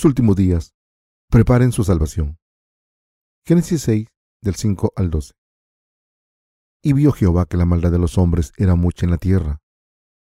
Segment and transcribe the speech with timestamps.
[0.00, 0.74] Estos últimos días,
[1.28, 2.38] preparen su salvación.
[3.44, 4.08] Génesis 6,
[4.40, 5.34] del 5 al 12.
[6.82, 9.60] Y vio Jehová que la maldad de los hombres era mucha en la tierra,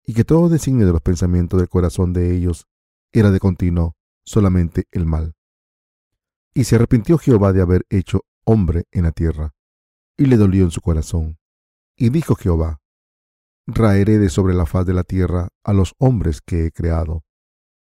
[0.06, 2.66] y que todo designio de los pensamientos del corazón de ellos
[3.12, 3.94] era de continuo
[4.24, 5.34] solamente el mal.
[6.54, 9.54] Y se arrepintió Jehová de haber hecho hombre en la tierra,
[10.16, 11.36] y le dolió en su corazón.
[11.94, 12.80] Y dijo Jehová,
[13.66, 17.22] Raeré de sobre la faz de la tierra a los hombres que he creado,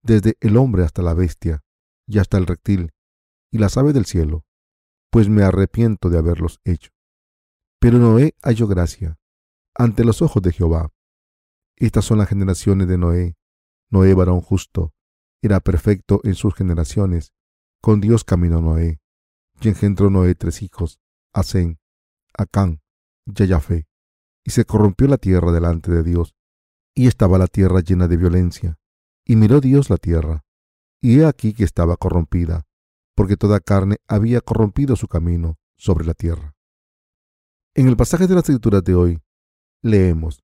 [0.04, 1.64] desde el hombre hasta la bestia,
[2.08, 2.92] y hasta el reptil,
[3.52, 4.46] y las aves del cielo,
[5.10, 6.92] pues me arrepiento de haberlos hecho.
[7.80, 9.20] Pero Noé halló gracia
[9.76, 10.92] ante los ojos de Jehová.
[11.76, 13.36] Estas son las generaciones de Noé.
[13.90, 14.94] Noé varón justo,
[15.42, 17.34] era perfecto en sus generaciones.
[17.82, 19.02] Con Dios caminó Noé,
[19.62, 21.00] y engendró Noé tres hijos,
[21.34, 21.80] Asén,
[22.34, 22.82] Acán,
[23.26, 23.88] Yayafé.
[24.44, 26.36] Y se corrompió la tierra delante de Dios,
[26.96, 28.80] y estaba la tierra llena de violencia.
[29.26, 30.44] Y miró Dios la tierra,
[31.04, 32.66] y he aquí que estaba corrompida,
[33.14, 36.56] porque toda carne había corrompido su camino sobre la tierra.
[37.76, 39.22] En el pasaje de las escrituras de hoy,
[39.82, 40.42] leemos,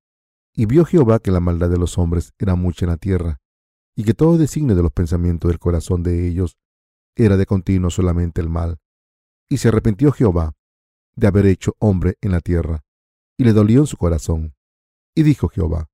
[0.54, 3.40] y vio Jehová que la maldad de los hombres era mucha en la tierra,
[3.96, 6.58] y que todo designio de los pensamientos del corazón de ellos
[7.16, 8.80] era de continuo solamente el mal.
[9.48, 10.58] Y se arrepintió Jehová
[11.16, 12.84] de haber hecho hombre en la tierra,
[13.38, 14.56] y le dolió en su corazón.
[15.16, 15.90] Y dijo Jehová,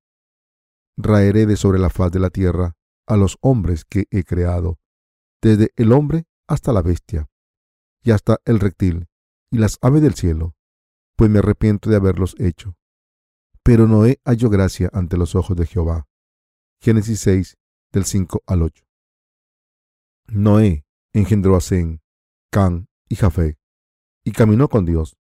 [0.96, 2.76] Raeré de sobre la faz de la tierra
[3.06, 4.78] a los hombres que he creado,
[5.42, 7.28] desde el hombre hasta la bestia,
[8.02, 9.08] y hasta el reptil,
[9.50, 10.54] y las aves del cielo,
[11.16, 12.76] pues me arrepiento de haberlos hecho.
[13.62, 16.06] Pero Noé halló gracia ante los ojos de Jehová.
[16.80, 17.56] Génesis 6,
[17.92, 18.84] del 5 al 8.
[20.28, 22.02] Noé engendró a Zen,
[22.50, 23.58] Can y Jafé,
[24.24, 25.16] y caminó con Dios.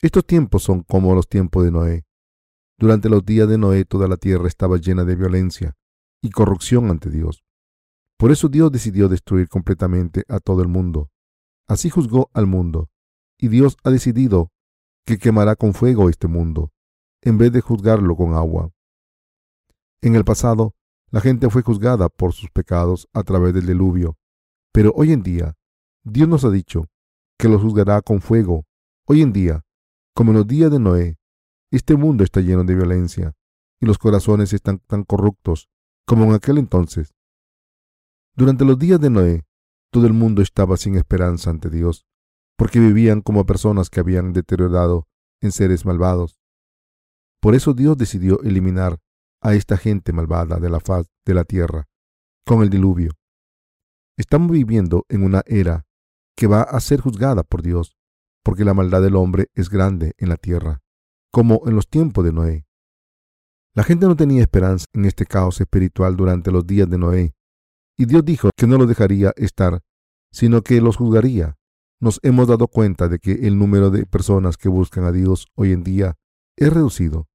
[0.00, 2.06] Estos tiempos son como los tiempos de Noé.
[2.78, 5.76] Durante los días de Noé toda la tierra estaba llena de violencia
[6.22, 7.44] y corrupción ante Dios.
[8.16, 11.10] Por eso Dios decidió destruir completamente a todo el mundo.
[11.66, 12.88] Así juzgó al mundo,
[13.38, 14.52] y Dios ha decidido
[15.04, 16.72] que quemará con fuego este mundo,
[17.20, 18.70] en vez de juzgarlo con agua.
[20.00, 20.74] En el pasado,
[21.10, 24.16] la gente fue juzgada por sus pecados a través del diluvio,
[24.72, 25.54] pero hoy en día,
[26.04, 26.88] Dios nos ha dicho
[27.38, 28.64] que los juzgará con fuego.
[29.06, 29.64] Hoy en día,
[30.14, 31.18] como en los días de Noé,
[31.70, 33.34] este mundo está lleno de violencia
[33.80, 35.68] y los corazones están tan corruptos
[36.06, 37.14] como en aquel entonces.
[38.34, 39.44] Durante los días de Noé,
[39.90, 42.06] todo el mundo estaba sin esperanza ante Dios,
[42.56, 45.06] porque vivían como personas que habían deteriorado
[45.40, 46.38] en seres malvados.
[47.40, 48.98] Por eso Dios decidió eliminar
[49.40, 51.88] a esta gente malvada de la faz de la tierra
[52.46, 53.12] con el diluvio.
[54.16, 55.84] Estamos viviendo en una era
[56.36, 57.96] que va a ser juzgada por Dios,
[58.42, 60.80] porque la maldad del hombre es grande en la tierra,
[61.30, 62.66] como en los tiempos de Noé.
[63.74, 67.34] La gente no tenía esperanza en este caos espiritual durante los días de Noé,
[67.96, 69.80] y Dios dijo que no los dejaría estar,
[70.30, 71.56] sino que los juzgaría.
[71.98, 75.72] Nos hemos dado cuenta de que el número de personas que buscan a Dios hoy
[75.72, 76.18] en día
[76.56, 77.28] es reducido.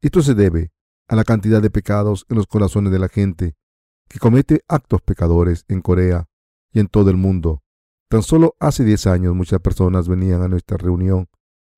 [0.00, 0.72] Esto se debe
[1.08, 3.54] a la cantidad de pecados en los corazones de la gente
[4.08, 6.26] que comete actos pecadores en Corea
[6.72, 7.62] y en todo el mundo.
[8.08, 11.28] Tan solo hace 10 años muchas personas venían a nuestra reunión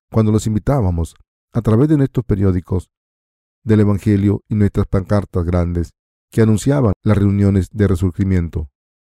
[0.09, 1.15] cuando los invitábamos
[1.51, 2.89] a través de nuestros periódicos
[3.63, 5.93] del Evangelio y nuestras pancartas grandes
[6.31, 8.69] que anunciaban las reuniones de resurgimiento.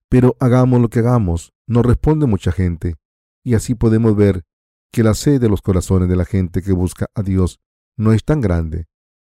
[0.09, 2.97] Pero hagamos lo que hagamos, no responde mucha gente,
[3.45, 4.45] y así podemos ver
[4.93, 7.61] que la sed de los corazones de la gente que busca a Dios
[7.97, 8.87] no es tan grande.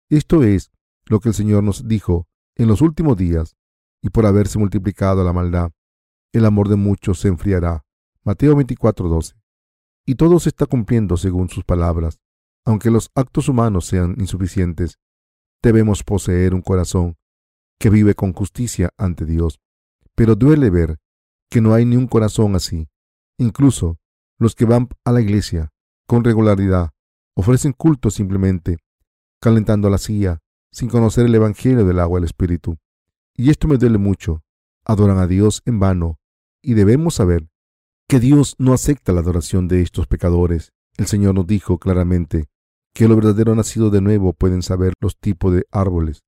[0.10, 0.72] Esto es
[1.06, 3.56] lo que el Señor nos dijo en los últimos días,
[4.02, 5.72] y por haberse multiplicado la maldad,
[6.32, 7.86] el amor de muchos se enfriará.
[8.24, 9.36] Mateo 24:12.
[10.06, 12.19] Y todo se está cumpliendo según sus palabras.
[12.66, 15.00] Aunque los actos humanos sean insuficientes,
[15.62, 17.18] debemos poseer un corazón
[17.80, 19.60] que vive con justicia ante Dios.
[20.16, 21.00] Pero duele ver
[21.50, 22.88] que no hay ni un corazón así.
[23.38, 23.98] Incluso
[24.38, 25.72] los que van a la iglesia
[26.08, 26.92] con regularidad
[27.36, 28.78] ofrecen culto simplemente,
[29.42, 30.40] calentando la silla,
[30.72, 32.78] sin conocer el Evangelio del agua del Espíritu.
[33.36, 34.44] Y esto me duele mucho.
[34.84, 36.20] Adoran a Dios en vano,
[36.62, 37.50] y debemos saber
[38.08, 40.74] que Dios no acepta la adoración de estos pecadores.
[41.00, 42.50] El Señor nos dijo claramente
[42.94, 46.24] que los verdaderos nacidos de nuevo pueden saber los tipos de árboles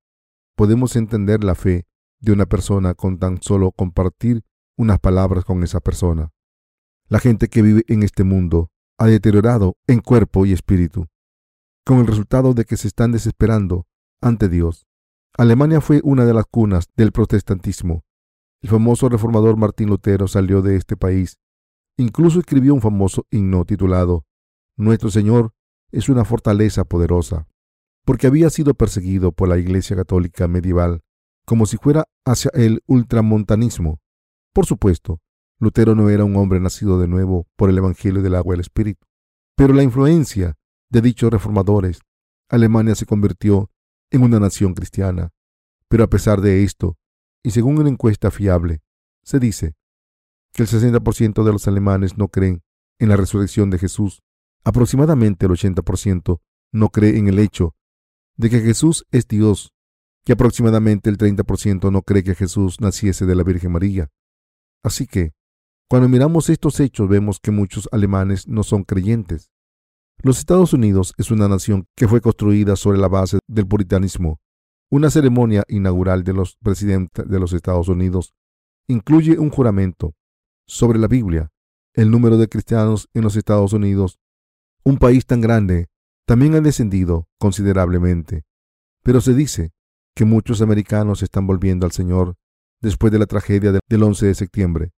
[0.62, 1.88] podemos entender la fe
[2.20, 4.44] de una persona con tan solo compartir
[4.78, 6.30] unas palabras con esa persona.
[7.10, 8.70] La gente que vive en este mundo
[9.00, 11.08] ha deteriorado en cuerpo y espíritu,
[11.84, 13.88] con el resultado de que se están desesperando
[14.22, 14.86] ante Dios.
[15.36, 18.04] Alemania fue una de las cunas del protestantismo.
[18.62, 21.40] El famoso reformador Martín Lutero salió de este país.
[21.98, 24.26] Incluso escribió un famoso himno titulado
[24.82, 25.54] Nuestro Señor
[25.92, 27.48] es una fortaleza poderosa
[28.04, 31.04] porque había sido perseguido por la Iglesia Católica medieval
[31.46, 34.00] como si fuera hacia el ultramontanismo.
[34.54, 35.22] Por supuesto,
[35.60, 38.62] Lutero no era un hombre nacido de nuevo por el Evangelio del agua y el
[38.62, 39.06] Espíritu,
[39.56, 40.58] pero la influencia
[40.90, 42.00] de dichos reformadores,
[42.50, 43.70] Alemania se convirtió
[44.10, 45.30] en una nación cristiana.
[45.90, 46.98] Pero a pesar de esto,
[47.44, 48.82] y según una encuesta fiable,
[49.22, 49.76] se dice
[50.54, 52.64] que el 60% de los alemanes no creen
[52.98, 54.24] en la resurrección de Jesús.
[54.64, 56.40] Aproximadamente el 80%
[56.72, 57.76] no cree en el hecho
[58.38, 59.74] de que Jesús es Dios,
[60.24, 64.10] que aproximadamente el 30% no cree que Jesús naciese de la Virgen María.
[64.84, 65.34] Así que,
[65.90, 69.52] cuando miramos estos hechos vemos que muchos alemanes no son creyentes.
[70.24, 74.40] Los Estados Unidos es una nación que fue construida sobre la base del puritanismo.
[74.90, 78.34] Una ceremonia inaugural de los presidentes de los Estados Unidos
[78.88, 80.14] incluye un juramento
[80.68, 81.52] sobre la Biblia.
[81.94, 84.20] El número de cristianos en los Estados Unidos,
[84.84, 85.90] un país tan grande,
[86.26, 88.46] también ha descendido considerablemente.
[89.04, 89.74] Pero se dice
[90.16, 92.36] que muchos americanos están volviendo al Señor
[92.82, 94.92] después de la tragedia del 11 de septiembre.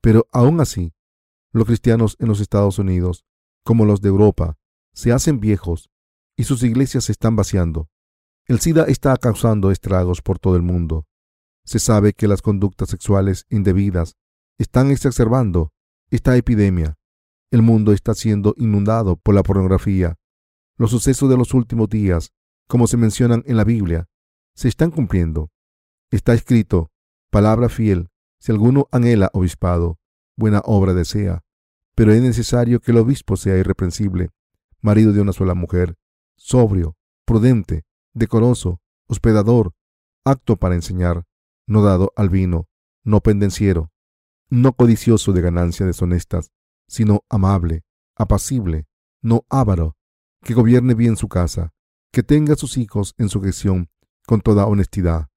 [0.00, 0.92] Pero aún así,
[1.52, 3.24] los cristianos en los Estados Unidos,
[3.64, 4.56] como los de Europa,
[4.94, 5.90] se hacen viejos
[6.36, 7.88] y sus iglesias se están vaciando.
[8.46, 11.06] El SIDA está causando estragos por todo el mundo.
[11.64, 14.16] Se sabe que las conductas sexuales indebidas
[14.58, 15.72] están exacerbando
[16.10, 16.98] esta epidemia.
[17.50, 20.16] El mundo está siendo inundado por la pornografía.
[20.76, 22.32] Los sucesos de los últimos días,
[22.68, 24.08] como se mencionan en la Biblia,
[24.54, 25.50] se están cumpliendo.
[26.12, 26.92] Está escrito,
[27.28, 28.08] palabra fiel,
[28.38, 29.98] si alguno anhela obispado,
[30.36, 31.42] buena obra desea,
[31.96, 34.30] pero es necesario que el obispo sea irreprensible,
[34.80, 35.96] marido de una sola mujer,
[36.36, 39.72] sobrio, prudente, decoroso, hospedador,
[40.24, 41.24] acto para enseñar,
[41.66, 42.68] no dado al vino,
[43.02, 43.90] no pendenciero,
[44.48, 46.52] no codicioso de ganancias deshonestas,
[46.90, 47.84] sino amable,
[48.16, 48.88] apacible,
[49.22, 49.96] no avaro,
[50.42, 51.72] que gobierne bien su casa,
[52.12, 53.88] que tenga a sus hijos en sujeción
[54.26, 55.28] con toda honestidad,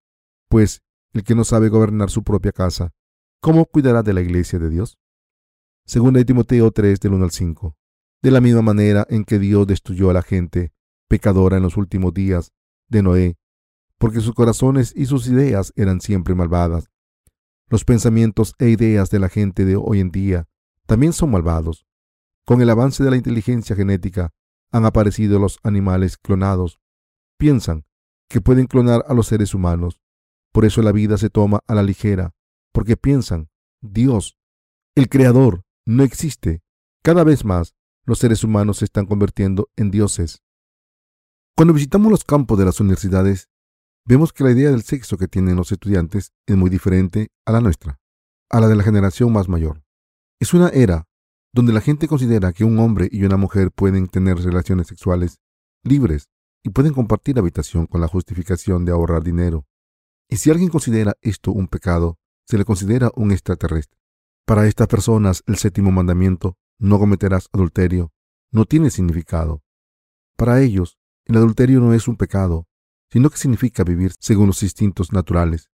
[0.49, 0.81] pues
[1.13, 2.91] el que no sabe gobernar su propia casa,
[3.39, 4.97] ¿cómo cuidará de la iglesia de Dios?
[5.85, 7.77] Según de Timoteo 3 del 1 al 5
[8.23, 10.71] de la misma manera en que Dios destruyó a la gente
[11.09, 12.53] pecadora en los últimos días
[12.87, 13.37] de Noé,
[13.99, 16.89] porque sus corazones y sus ideas eran siempre malvadas.
[17.69, 20.47] Los pensamientos e ideas de la gente de hoy en día
[20.85, 21.85] también son malvados.
[22.45, 24.33] Con el avance de la inteligencia genética
[24.71, 26.79] han aparecido los animales clonados.
[27.37, 27.85] Piensan
[28.27, 29.99] que pueden clonar a los seres humanos.
[30.51, 32.31] Por eso la vida se toma a la ligera,
[32.73, 33.49] porque piensan,
[33.81, 34.37] Dios,
[34.95, 36.63] el Creador, no existe.
[37.03, 37.75] Cada vez más
[38.05, 40.41] los seres humanos se están convirtiendo en dioses.
[41.55, 43.49] Cuando visitamos los campos de las universidades,
[44.05, 47.61] vemos que la idea del sexo que tienen los estudiantes es muy diferente a la
[47.61, 47.99] nuestra,
[48.49, 49.82] a la de la generación más mayor.
[50.43, 51.07] Es una era
[51.53, 55.39] donde la gente considera que un hombre y una mujer pueden tener relaciones sexuales
[55.85, 56.27] libres
[56.65, 59.65] y pueden compartir habitación con la justificación de ahorrar dinero.
[60.27, 63.97] Y si alguien considera esto un pecado, se le considera un extraterrestre.
[64.45, 68.11] Para estas personas, el séptimo mandamiento no cometerás adulterio,
[68.51, 69.63] no tiene significado.
[70.35, 72.67] Para ellos, el adulterio no es un pecado,
[73.09, 75.69] sino que significa vivir según los instintos naturales.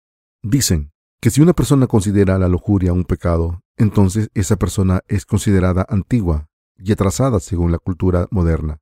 [0.42, 0.90] Dicen
[1.20, 6.48] que si una persona considera la lujuria un pecado, entonces esa persona es considerada antigua
[6.78, 8.80] y atrasada según la cultura moderna.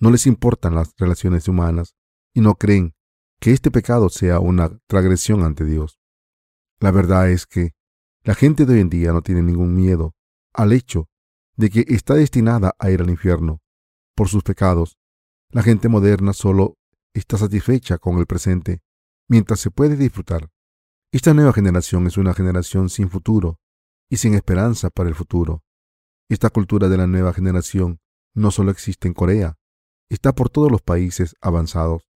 [0.00, 1.96] No les importan las relaciones humanas
[2.32, 2.94] y no creen
[3.40, 5.98] que este pecado sea una transgresión ante Dios.
[6.80, 7.74] La verdad es que
[8.22, 10.14] la gente de hoy en día no tiene ningún miedo
[10.52, 11.08] al hecho
[11.56, 13.60] de que está destinada a ir al infierno
[14.14, 14.98] por sus pecados.
[15.50, 16.76] La gente moderna solo
[17.14, 18.82] está satisfecha con el presente
[19.28, 20.50] mientras se puede disfrutar.
[21.10, 23.58] Esta nueva generación es una generación sin futuro
[24.08, 25.62] y sin esperanza para el futuro.
[26.28, 28.00] Esta cultura de la nueva generación
[28.34, 29.58] no solo existe en Corea,
[30.08, 32.08] está por todos los países avanzados.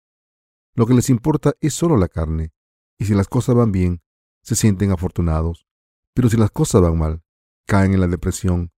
[0.74, 2.52] Lo que les importa es solo la carne,
[2.98, 4.02] y si las cosas van bien,
[4.44, 5.66] se sienten afortunados.
[6.14, 7.24] Pero si las cosas van mal,
[7.68, 8.72] caen en la depresión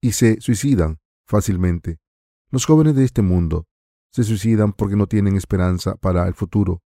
[0.00, 2.00] y se suicidan fácilmente.
[2.50, 3.66] Los jóvenes de este mundo
[4.12, 6.82] se suicidan porque no tienen esperanza para el futuro.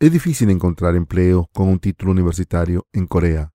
[0.00, 3.52] Es difícil encontrar empleo con un título universitario en Corea.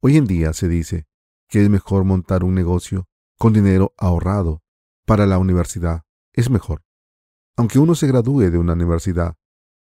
[0.00, 1.08] Hoy en día se dice
[1.48, 4.62] que es mejor montar un negocio con dinero ahorrado
[5.04, 6.04] para la universidad.
[6.32, 6.84] Es mejor.
[7.56, 9.36] Aunque uno se gradúe de una universidad,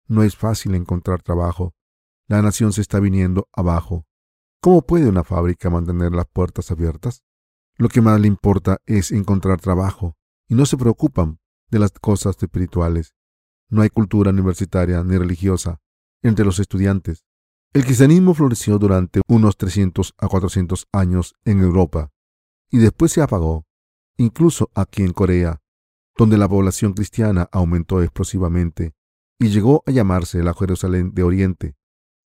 [0.06, 1.74] no es fácil encontrar trabajo.
[2.28, 4.06] La nación se está viniendo abajo.
[4.60, 7.24] ¿Cómo puede una fábrica mantener las puertas abiertas?
[7.76, 12.40] Lo que más le importa es encontrar trabajo y no se preocupan de las cosas
[12.40, 13.16] espirituales.
[13.68, 15.80] No hay cultura universitaria ni religiosa
[16.22, 17.25] entre los estudiantes.
[17.76, 22.10] El cristianismo floreció durante unos 300 a 400 años en Europa
[22.70, 23.66] y después se apagó,
[24.16, 25.60] incluso aquí en Corea,
[26.16, 28.94] donde la población cristiana aumentó explosivamente
[29.38, 31.76] y llegó a llamarse la Jerusalén de Oriente.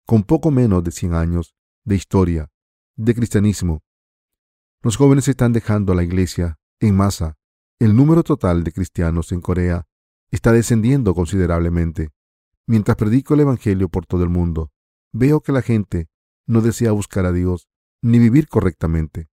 [0.05, 2.51] con poco menos de 100 años de historia
[2.95, 3.81] de cristianismo.
[4.83, 7.39] Los jóvenes están dejando la iglesia en masa.
[7.79, 9.87] El número total de cristianos en Corea
[10.29, 12.11] está descendiendo considerablemente.
[12.67, 14.71] Mientras predico el Evangelio por todo el mundo,
[15.11, 16.09] veo que la gente
[16.45, 17.69] no desea buscar a Dios
[18.01, 19.29] ni vivir correctamente.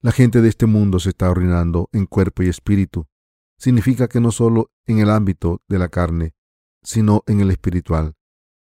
[0.00, 3.06] La gente de este mundo se está arruinando en cuerpo y espíritu.
[3.58, 6.34] Significa que no solo en el ámbito de la carne,
[6.82, 8.16] sino en el espiritual.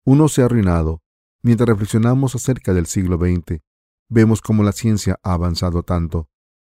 [0.05, 1.03] Uno se ha arruinado.
[1.43, 3.61] Mientras reflexionamos acerca del siglo XX,
[4.09, 6.29] vemos cómo la ciencia ha avanzado tanto,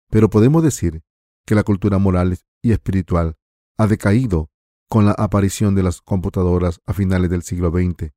[0.09, 1.03] pero podemos decir
[1.45, 3.35] que la cultura moral y espiritual
[3.77, 4.49] ha decaído
[4.87, 8.13] con la aparición de las computadoras a finales del siglo XX.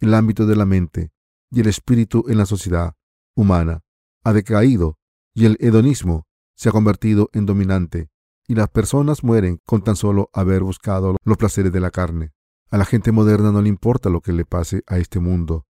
[0.00, 1.10] El ámbito de la mente
[1.50, 2.94] y el espíritu en la sociedad
[3.34, 3.82] humana
[4.24, 4.98] ha decaído
[5.34, 8.10] y el hedonismo se ha convertido en dominante
[8.48, 12.32] y las personas mueren con tan solo haber buscado los placeres de la carne.
[12.70, 15.66] A la gente moderna no le importa lo que le pase a este mundo,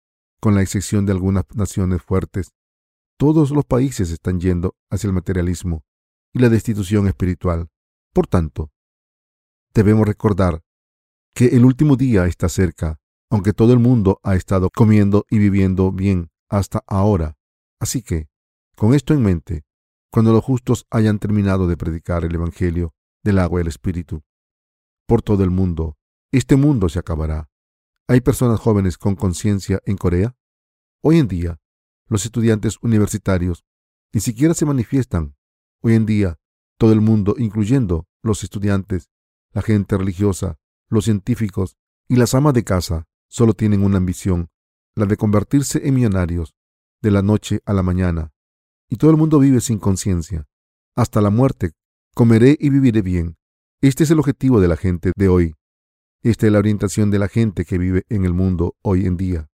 [0.40, 2.52] con la excepción de algunas naciones fuertes.
[3.16, 5.84] Todos los países están yendo hacia el materialismo
[6.32, 7.68] y la destitución espiritual.
[8.12, 8.70] Por tanto,
[9.74, 10.62] debemos recordar
[11.34, 13.00] que el último día está cerca,
[13.30, 17.36] aunque todo el mundo ha estado comiendo y viviendo bien hasta ahora.
[17.78, 18.28] Así que,
[18.76, 19.64] con esto en mente,
[20.10, 24.22] cuando los justos hayan terminado de predicar el Evangelio del agua y el Espíritu
[25.06, 25.96] por todo el mundo,
[26.32, 27.48] este mundo se acabará.
[28.08, 30.36] ¿Hay personas jóvenes con conciencia en Corea?
[31.02, 31.60] Hoy en día,
[32.06, 33.64] los estudiantes universitarios
[34.12, 35.36] ni siquiera se manifiestan.
[35.80, 36.38] Hoy en día,
[36.76, 39.10] todo el mundo, incluyendo los estudiantes,
[39.52, 40.58] la gente religiosa,
[40.88, 41.76] los científicos
[42.08, 44.50] y las amas de casa, solo tienen una ambición,
[44.94, 46.54] la de convertirse en millonarios
[47.00, 48.32] de la noche a la mañana.
[48.88, 50.46] Y todo el mundo vive sin conciencia.
[50.96, 51.72] Hasta la muerte,
[52.14, 53.38] comeré y viviré bien.
[53.80, 55.54] Este es el objetivo de la gente de hoy.
[56.22, 59.48] Esta es la orientación de la gente que vive en el mundo hoy en día.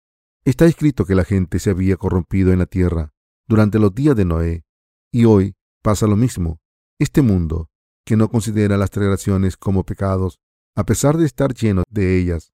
[0.45, 3.11] Está escrito que la gente se había corrompido en la tierra
[3.47, 4.63] durante los días de Noé,
[5.11, 6.61] y hoy pasa lo mismo.
[6.99, 7.69] Este mundo,
[8.05, 10.39] que no considera las transgresiones como pecados,
[10.75, 12.53] a pesar de estar lleno de ellas,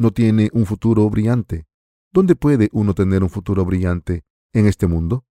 [0.00, 1.66] no tiene un futuro brillante.
[2.10, 5.26] ¿Dónde puede uno tener un futuro brillante en este mundo?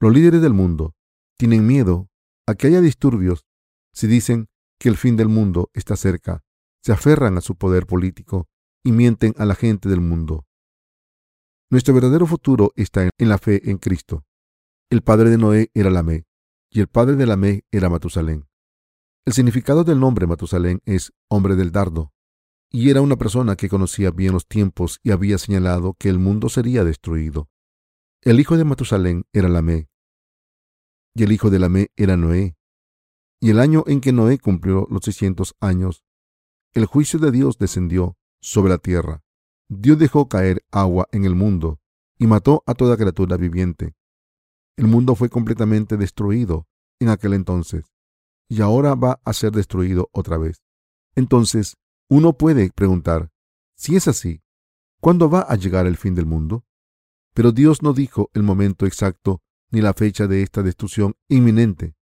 [0.00, 0.96] Los líderes del mundo
[1.38, 2.10] tienen miedo
[2.44, 3.46] a que haya disturbios
[3.92, 4.48] si dicen
[4.80, 6.42] que el fin del mundo está cerca,
[6.82, 8.48] se aferran a su poder político
[8.82, 10.44] y mienten a la gente del mundo.
[11.70, 14.24] Nuestro verdadero futuro está en la fe en Cristo.
[14.90, 16.26] El padre de Noé era Lamé
[16.68, 18.48] y el padre de Lamé era Matusalén.
[19.24, 22.13] El significado del nombre Matusalén es hombre del dardo,
[22.76, 26.48] y era una persona que conocía bien los tiempos y había señalado que el mundo
[26.48, 27.48] sería destruido.
[28.20, 29.88] El hijo de Matusalén era Lamé,
[31.14, 32.56] y el hijo de Lamé era Noé.
[33.40, 36.02] Y el año en que Noé cumplió los seiscientos años,
[36.72, 39.22] el juicio de Dios descendió sobre la tierra.
[39.68, 41.78] Dios dejó caer agua en el mundo
[42.18, 43.94] y mató a toda criatura viviente.
[44.76, 46.66] El mundo fue completamente destruido
[46.98, 47.92] en aquel entonces
[48.48, 50.64] y ahora va a ser destruido otra vez.
[51.14, 51.76] Entonces,
[52.08, 53.30] uno puede preguntar,
[53.76, 54.42] si es así,
[55.00, 56.64] ¿cuándo va a llegar el fin del mundo?
[57.34, 61.96] Pero Dios no dijo el momento exacto ni la fecha de esta destrucción inminente.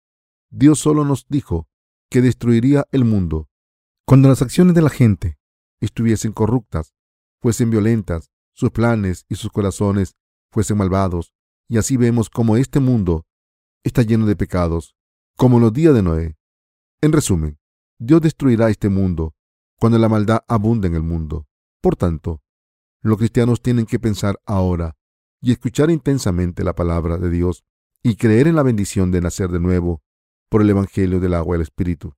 [0.50, 1.68] Dios solo nos dijo
[2.10, 3.48] que destruiría el mundo
[4.04, 5.38] cuando las acciones de la gente
[5.80, 6.94] estuviesen corruptas,
[7.40, 10.16] fuesen violentas, sus planes y sus corazones
[10.50, 11.32] fuesen malvados,
[11.68, 13.24] y así vemos cómo este mundo
[13.82, 14.94] está lleno de pecados,
[15.36, 16.36] como los días de Noé.
[17.00, 17.58] En resumen,
[17.98, 19.34] Dios destruirá este mundo
[19.82, 21.48] cuando la maldad abunde en el mundo.
[21.80, 22.40] Por tanto,
[23.00, 24.96] los cristianos tienen que pensar ahora
[25.40, 27.64] y escuchar intensamente la palabra de Dios
[28.00, 30.00] y creer en la bendición de nacer de nuevo
[30.48, 32.14] por el Evangelio del agua y el Espíritu.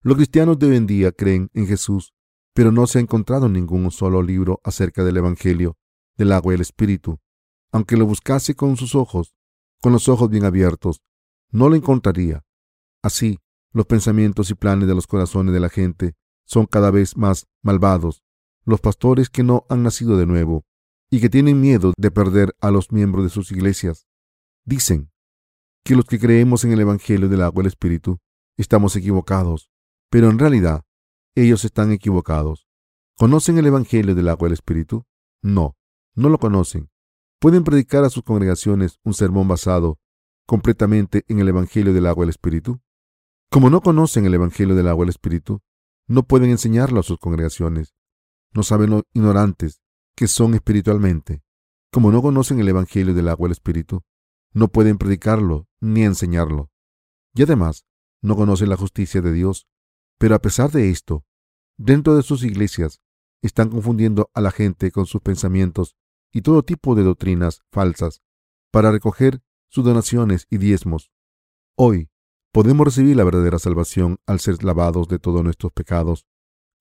[0.00, 2.14] Los cristianos de hoy en día creen en Jesús,
[2.54, 5.76] pero no se ha encontrado ningún solo libro acerca del Evangelio
[6.16, 7.18] del agua y el Espíritu.
[7.72, 9.34] Aunque lo buscase con sus ojos,
[9.82, 11.02] con los ojos bien abiertos,
[11.50, 12.42] no lo encontraría.
[13.02, 13.38] Así,
[13.74, 16.14] los pensamientos y planes de los corazones de la gente
[16.52, 18.22] son cada vez más malvados.
[18.64, 20.66] Los pastores que no han nacido de nuevo
[21.10, 24.06] y que tienen miedo de perder a los miembros de sus iglesias.
[24.64, 25.10] Dicen
[25.82, 28.18] que los que creemos en el Evangelio del agua y el Espíritu
[28.58, 29.70] estamos equivocados,
[30.10, 30.84] pero en realidad
[31.34, 32.68] ellos están equivocados.
[33.16, 35.06] ¿Conocen el Evangelio del agua y el Espíritu?
[35.40, 35.76] No,
[36.14, 36.90] no lo conocen.
[37.40, 39.98] Pueden predicar a sus congregaciones un sermón basado
[40.46, 42.80] completamente en el Evangelio del agua y el Espíritu.
[43.50, 45.62] Como no conocen el Evangelio del agua y el Espíritu,
[46.12, 47.94] no pueden enseñarlo a sus congregaciones.
[48.52, 49.80] No saben lo ignorantes
[50.14, 51.42] que son espiritualmente.
[51.90, 54.02] Como no conocen el Evangelio del agua y el Espíritu,
[54.52, 56.70] no pueden predicarlo ni enseñarlo.
[57.34, 57.86] Y además,
[58.20, 59.66] no conocen la justicia de Dios.
[60.18, 61.24] Pero a pesar de esto,
[61.78, 63.00] dentro de sus iglesias,
[63.40, 65.96] están confundiendo a la gente con sus pensamientos
[66.30, 68.20] y todo tipo de doctrinas falsas
[68.70, 71.10] para recoger sus donaciones y diezmos.
[71.74, 72.10] Hoy
[72.52, 76.26] podemos recibir la verdadera salvación al ser lavados de todos nuestros pecados,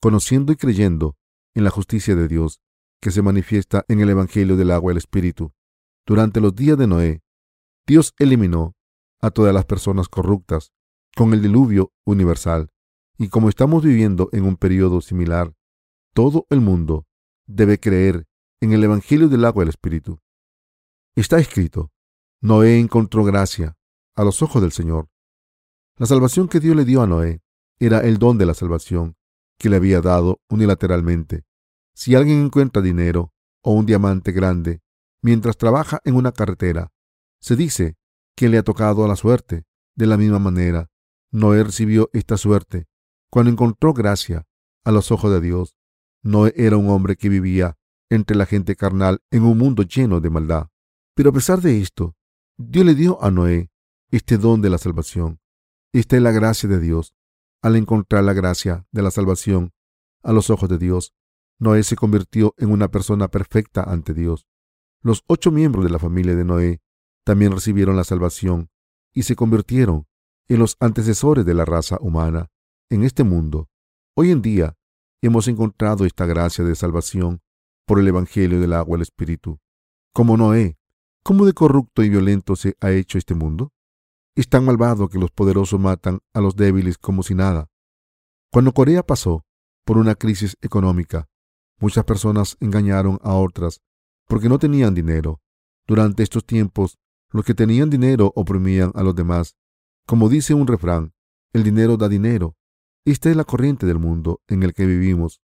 [0.01, 1.16] conociendo y creyendo
[1.56, 2.60] en la justicia de Dios
[3.01, 5.54] que se manifiesta en el Evangelio del agua y el Espíritu.
[6.06, 7.24] Durante los días de Noé,
[7.88, 8.75] Dios eliminó
[9.22, 10.72] a todas las personas corruptas
[11.16, 12.70] con el diluvio universal.
[13.18, 15.54] Y como estamos viviendo en un periodo similar,
[16.13, 17.06] todo el mundo
[17.48, 18.28] debe creer
[18.62, 20.20] en el Evangelio del agua y el Espíritu.
[21.16, 21.92] Está escrito,
[22.42, 23.78] Noé encontró gracia
[24.16, 25.11] a los ojos del Señor.
[26.01, 27.43] La salvación que Dios le dio a Noé
[27.79, 29.15] era el don de la salvación
[29.60, 31.43] que le había dado unilateralmente.
[31.93, 34.81] Si alguien encuentra dinero o un diamante grande
[35.22, 36.91] mientras trabaja en una carretera,
[37.39, 37.98] se dice
[38.36, 39.65] que le ha tocado a la suerte.
[39.96, 40.89] De la misma manera,
[41.29, 42.88] Noé recibió esta suerte
[43.29, 44.48] cuando encontró gracia
[44.84, 45.75] a los ojos de Dios.
[46.24, 47.77] Noé era un hombre que vivía
[48.10, 50.70] entre la gente carnal en un mundo lleno de maldad.
[51.13, 52.15] Pero a pesar de esto,
[52.58, 53.70] Dios le dio a Noé
[54.10, 55.40] este don de la salvación.
[55.93, 57.13] Esta es la gracia de Dios.
[57.62, 59.74] Al encontrar la gracia de la salvación
[60.24, 61.13] a los ojos de Dios,
[61.60, 64.48] Noé se convirtió en una persona perfecta ante Dios.
[65.01, 66.81] Los ocho miembros de la familia de Noé
[67.25, 68.69] también recibieron la salvación
[69.13, 70.07] y se convirtieron
[70.48, 72.50] en los antecesores de la raza humana
[72.89, 73.69] en este mundo.
[74.15, 74.77] Hoy en día
[75.21, 77.41] hemos encontrado esta gracia de salvación
[77.86, 79.60] por el Evangelio del agua y el Espíritu.
[80.13, 80.77] Como Noé,
[81.21, 83.74] ¿cómo de corrupto y violento se ha hecho este mundo?
[84.35, 87.69] Es tan malvado que los poderosos matan a los débiles como si nada.
[88.51, 89.45] Cuando Corea pasó
[89.83, 91.27] por una crisis económica,
[91.79, 93.81] muchas personas engañaron a otras
[94.27, 95.41] porque no tenían dinero.
[95.85, 96.97] Durante estos tiempos,
[97.31, 99.57] los que tenían dinero oprimían a los demás.
[100.05, 101.13] Como dice un refrán,
[101.51, 102.55] el dinero da dinero.
[103.03, 105.41] Esta es la corriente del mundo en el que vivimos.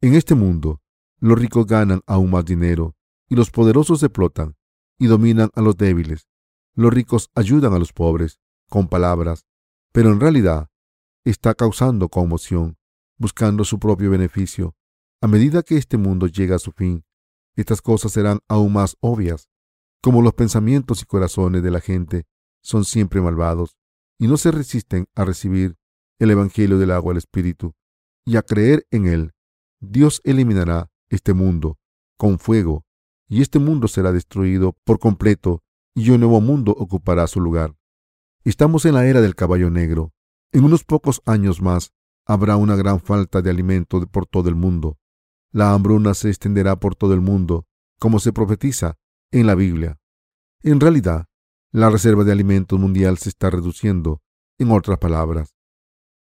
[0.00, 0.80] En este mundo,
[1.20, 2.96] los ricos ganan aún más dinero
[3.28, 4.56] y los poderosos explotan
[4.98, 6.26] y dominan a los débiles.
[6.78, 9.46] Los ricos ayudan a los pobres con palabras,
[9.92, 10.68] pero en realidad
[11.24, 12.76] está causando conmoción,
[13.16, 14.76] buscando su propio beneficio.
[15.22, 17.02] A medida que este mundo llega a su fin,
[17.56, 19.48] estas cosas serán aún más obvias.
[20.02, 22.26] Como los pensamientos y corazones de la gente
[22.62, 23.74] son siempre malvados
[24.18, 25.78] y no se resisten a recibir
[26.18, 27.74] el Evangelio del agua del Espíritu
[28.26, 29.32] y a creer en él,
[29.80, 31.78] Dios eliminará este mundo
[32.18, 32.84] con fuego
[33.28, 35.62] y este mundo será destruido por completo
[35.96, 37.74] y un nuevo mundo ocupará su lugar.
[38.44, 40.12] Estamos en la era del caballo negro.
[40.52, 41.90] En unos pocos años más
[42.26, 44.98] habrá una gran falta de alimento por todo el mundo.
[45.52, 47.66] La hambruna se extenderá por todo el mundo,
[47.98, 48.98] como se profetiza
[49.30, 49.98] en la Biblia.
[50.62, 51.28] En realidad,
[51.72, 54.20] la reserva de alimentos mundial se está reduciendo.
[54.58, 55.54] En otras palabras,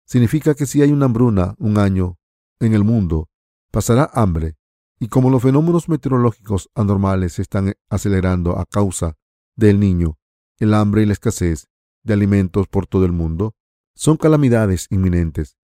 [0.06, 2.16] significa que si hay una hambruna un año
[2.58, 3.28] en el mundo,
[3.70, 4.56] pasará hambre.
[4.98, 9.18] Y como los fenómenos meteorológicos anormales se están acelerando a causa
[9.58, 10.18] del niño,
[10.58, 11.66] el hambre y la escasez
[12.04, 13.56] de alimentos por todo el mundo
[13.96, 15.58] son calamidades inminentes.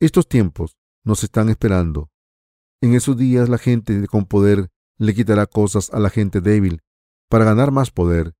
[0.00, 2.10] Estos tiempos nos están esperando.
[2.82, 6.82] En esos días la gente con poder le quitará cosas a la gente débil
[7.30, 8.34] para ganar más poder.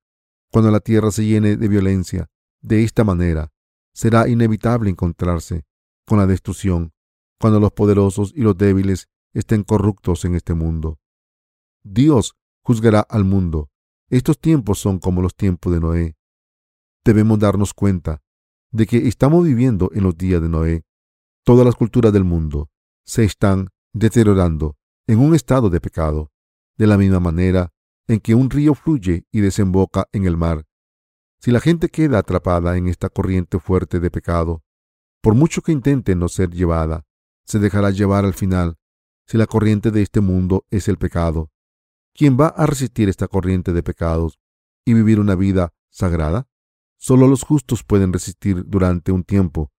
[0.52, 2.28] Cuando la tierra se llene de violencia
[2.60, 3.50] de esta manera,
[3.94, 5.64] será inevitable encontrarse
[6.06, 6.92] con la destrucción
[7.40, 10.98] cuando los poderosos y los débiles estén corruptos en este mundo.
[11.82, 13.70] Dios juzgará al mundo.
[14.10, 16.16] Estos tiempos son como los tiempos de Noé.
[17.04, 18.22] Debemos darnos cuenta
[18.70, 20.84] de que estamos viviendo en los días de Noé.
[21.44, 22.70] Todas las culturas del mundo
[23.04, 26.32] se están deteriorando en un estado de pecado.
[26.76, 27.72] De la misma manera
[28.06, 30.64] en que un río fluye y desemboca en el mar.
[31.40, 34.62] Si la gente queda atrapada en esta corriente fuerte de pecado,
[35.20, 37.04] por mucho que intente no ser llevada,
[37.44, 38.78] se dejará llevar al final
[39.26, 41.50] si la corriente de este mundo es el pecado.
[42.18, 44.40] ¿Quién va a resistir esta corriente de pecados
[44.84, 46.48] y vivir una vida sagrada?
[46.96, 49.70] Solo los justos pueden resistir durante un tiempo,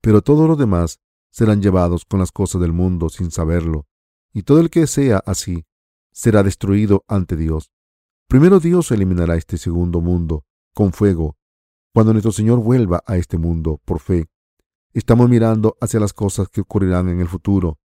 [0.00, 1.00] pero todos los demás
[1.32, 3.88] serán llevados con las cosas del mundo sin saberlo,
[4.32, 5.66] y todo el que sea así
[6.12, 7.72] será destruido ante Dios.
[8.28, 11.38] Primero Dios eliminará este segundo mundo con fuego.
[11.92, 14.28] Cuando nuestro Señor vuelva a este mundo por fe,
[14.92, 17.80] estamos mirando hacia las cosas que ocurrirán en el futuro,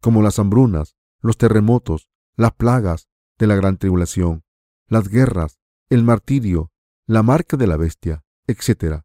[0.00, 3.09] como las hambrunas, los terremotos, las plagas
[3.40, 4.44] de la gran tribulación,
[4.86, 6.70] las guerras, el martirio,
[7.06, 9.00] la marca de la bestia, etc.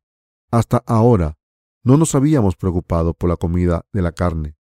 [0.52, 1.38] Hasta ahora
[1.84, 4.58] no nos habíamos preocupado por la comida de la carne,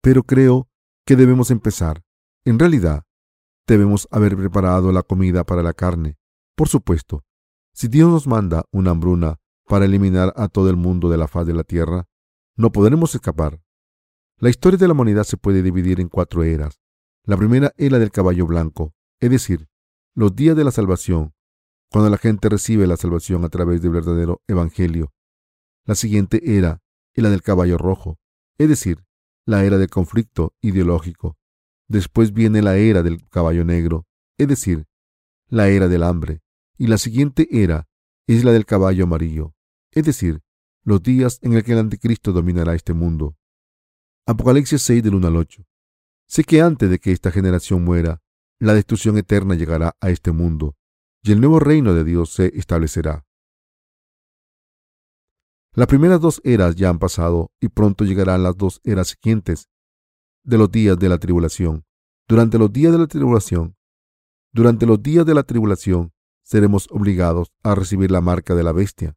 [0.00, 0.70] pero creo
[1.04, 2.02] que debemos empezar.
[2.46, 3.04] En realidad,
[3.66, 6.16] debemos haber preparado la comida para la carne.
[6.56, 7.22] Por supuesto,
[7.74, 11.46] si Dios nos manda una hambruna para eliminar a todo el mundo de la faz
[11.46, 12.08] de la tierra,
[12.56, 13.60] no podremos escapar.
[14.38, 16.80] La historia de la humanidad se puede dividir en cuatro eras.
[17.24, 19.68] La primera era del caballo blanco, es decir,
[20.16, 21.32] los días de la salvación,
[21.92, 25.12] cuando la gente recibe la salvación a través del verdadero evangelio.
[25.84, 26.82] La siguiente era
[27.14, 28.18] la del caballo rojo,
[28.58, 29.04] es decir,
[29.46, 31.38] la era del conflicto ideológico.
[31.86, 34.08] Después viene la era del caballo negro,
[34.38, 34.86] es decir,
[35.46, 36.42] la era del hambre.
[36.76, 37.86] Y la siguiente era
[38.26, 39.54] es la del caballo amarillo,
[39.92, 40.40] es decir,
[40.82, 43.36] los días en el que el anticristo dominará este mundo.
[44.26, 45.64] Apocalipsis 6 del 1 al 8.
[46.26, 48.20] Sé que antes de que esta generación muera,
[48.64, 50.76] la destrucción eterna llegará a este mundo
[51.20, 53.26] y el nuevo reino de Dios se establecerá.
[55.74, 59.68] Las primeras dos eras ya han pasado y pronto llegarán las dos eras siguientes
[60.44, 61.84] de los días de la tribulación.
[62.28, 63.76] Durante los días de la tribulación,
[64.52, 66.12] durante los días de la tribulación,
[66.44, 69.16] seremos obligados a recibir la marca de la bestia.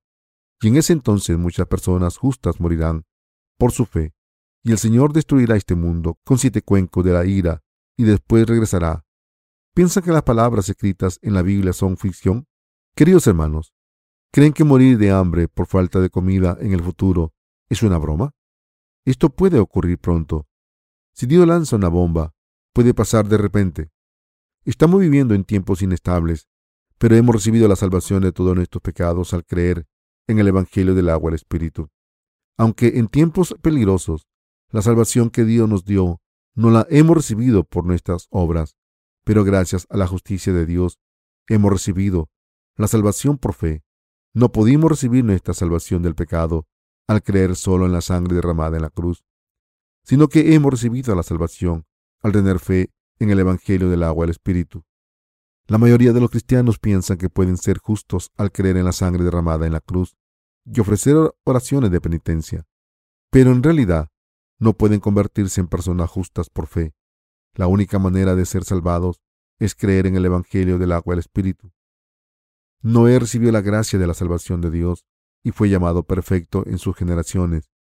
[0.60, 3.04] Y en ese entonces muchas personas justas morirán
[3.60, 4.16] por su fe,
[4.64, 7.62] y el Señor destruirá este mundo con siete cuencos de la ira,
[7.96, 9.05] y después regresará.
[9.76, 12.48] ¿Piensan que las palabras escritas en la Biblia son ficción?
[12.96, 13.74] Queridos hermanos,
[14.32, 17.34] ¿creen que morir de hambre por falta de comida en el futuro
[17.70, 18.32] es una broma?
[19.06, 20.48] Esto puede ocurrir pronto.
[21.14, 22.34] Si Dios lanza una bomba,
[22.74, 23.92] puede pasar de repente.
[24.64, 26.48] Estamos viviendo en tiempos inestables
[26.98, 29.86] pero hemos recibido la salvación de todos nuestros pecados al creer
[30.28, 31.90] en el Evangelio del agua del Espíritu.
[32.58, 34.28] Aunque en tiempos peligrosos,
[34.72, 36.22] la salvación que Dios nos dio
[36.56, 38.76] no la hemos recibido por nuestras obras,
[39.26, 41.00] pero gracias a la justicia de Dios
[41.48, 42.30] hemos recibido
[42.78, 43.84] la salvación por fe.
[44.34, 46.68] No pudimos recibir nuestra salvación del pecado
[47.08, 49.24] al creer solo en la sangre derramada en la cruz,
[50.04, 51.86] sino que hemos recibido la salvación
[52.22, 54.84] al tener fe en el Evangelio del agua del Espíritu.
[55.68, 59.24] La mayoría de los cristianos piensan que pueden ser justos al creer en la sangre
[59.24, 60.16] derramada en la cruz
[60.66, 62.68] y ofrecer oraciones de penitencia,
[63.32, 64.10] pero en realidad
[64.60, 66.94] no pueden convertirse en personas justas por fe.
[67.56, 69.22] La única manera de ser salvados
[69.60, 71.72] es creer en el Evangelio del agua del Espíritu.
[72.82, 75.06] Noé recibió la gracia de la salvación de Dios
[75.42, 77.72] y fue llamado perfecto en sus generaciones.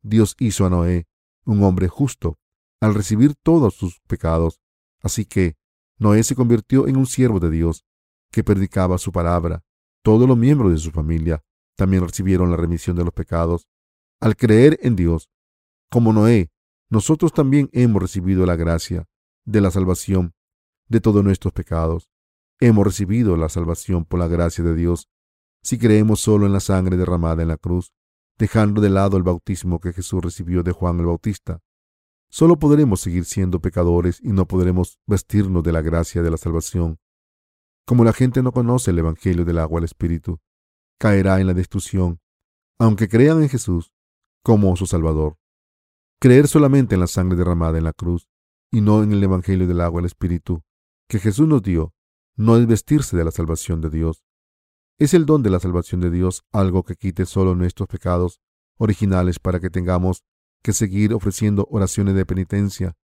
[0.00, 1.06] Dios hizo a Noé
[1.44, 2.38] un hombre justo
[2.80, 4.60] al recibir todos sus pecados,
[5.02, 5.56] así que
[5.98, 7.84] Noé se convirtió en un siervo de Dios
[8.30, 9.62] que predicaba su palabra.
[10.02, 11.44] Todos los miembros de su familia
[11.76, 13.68] también recibieron la remisión de los pecados.
[14.20, 15.28] Al creer en Dios,
[15.90, 16.50] como Noé,
[16.92, 19.08] nosotros también hemos recibido la gracia
[19.46, 20.34] de la salvación
[20.90, 22.10] de todos nuestros pecados.
[22.60, 25.08] Hemos recibido la salvación por la gracia de Dios
[25.62, 27.94] si creemos solo en la sangre derramada en la cruz,
[28.36, 31.60] dejando de lado el bautismo que Jesús recibió de Juan el Bautista.
[32.28, 36.98] Solo podremos seguir siendo pecadores y no podremos vestirnos de la gracia de la salvación.
[37.86, 40.40] Como la gente no conoce el Evangelio del agua al Espíritu,
[40.98, 42.20] caerá en la destrucción,
[42.78, 43.94] aunque crean en Jesús
[44.42, 45.38] como su Salvador.
[46.22, 48.28] Creer solamente en la sangre derramada en la cruz
[48.70, 50.62] y no en el Evangelio del agua al Espíritu
[51.08, 51.94] que Jesús nos dio,
[52.36, 54.24] no es vestirse de la salvación de Dios.
[55.00, 58.40] Es el don de la salvación de Dios algo que quite solo nuestros pecados
[58.78, 60.22] originales para que tengamos
[60.62, 62.96] que seguir ofreciendo oraciones de penitencia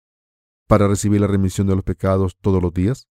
[0.68, 3.09] para recibir la remisión de los pecados todos los días?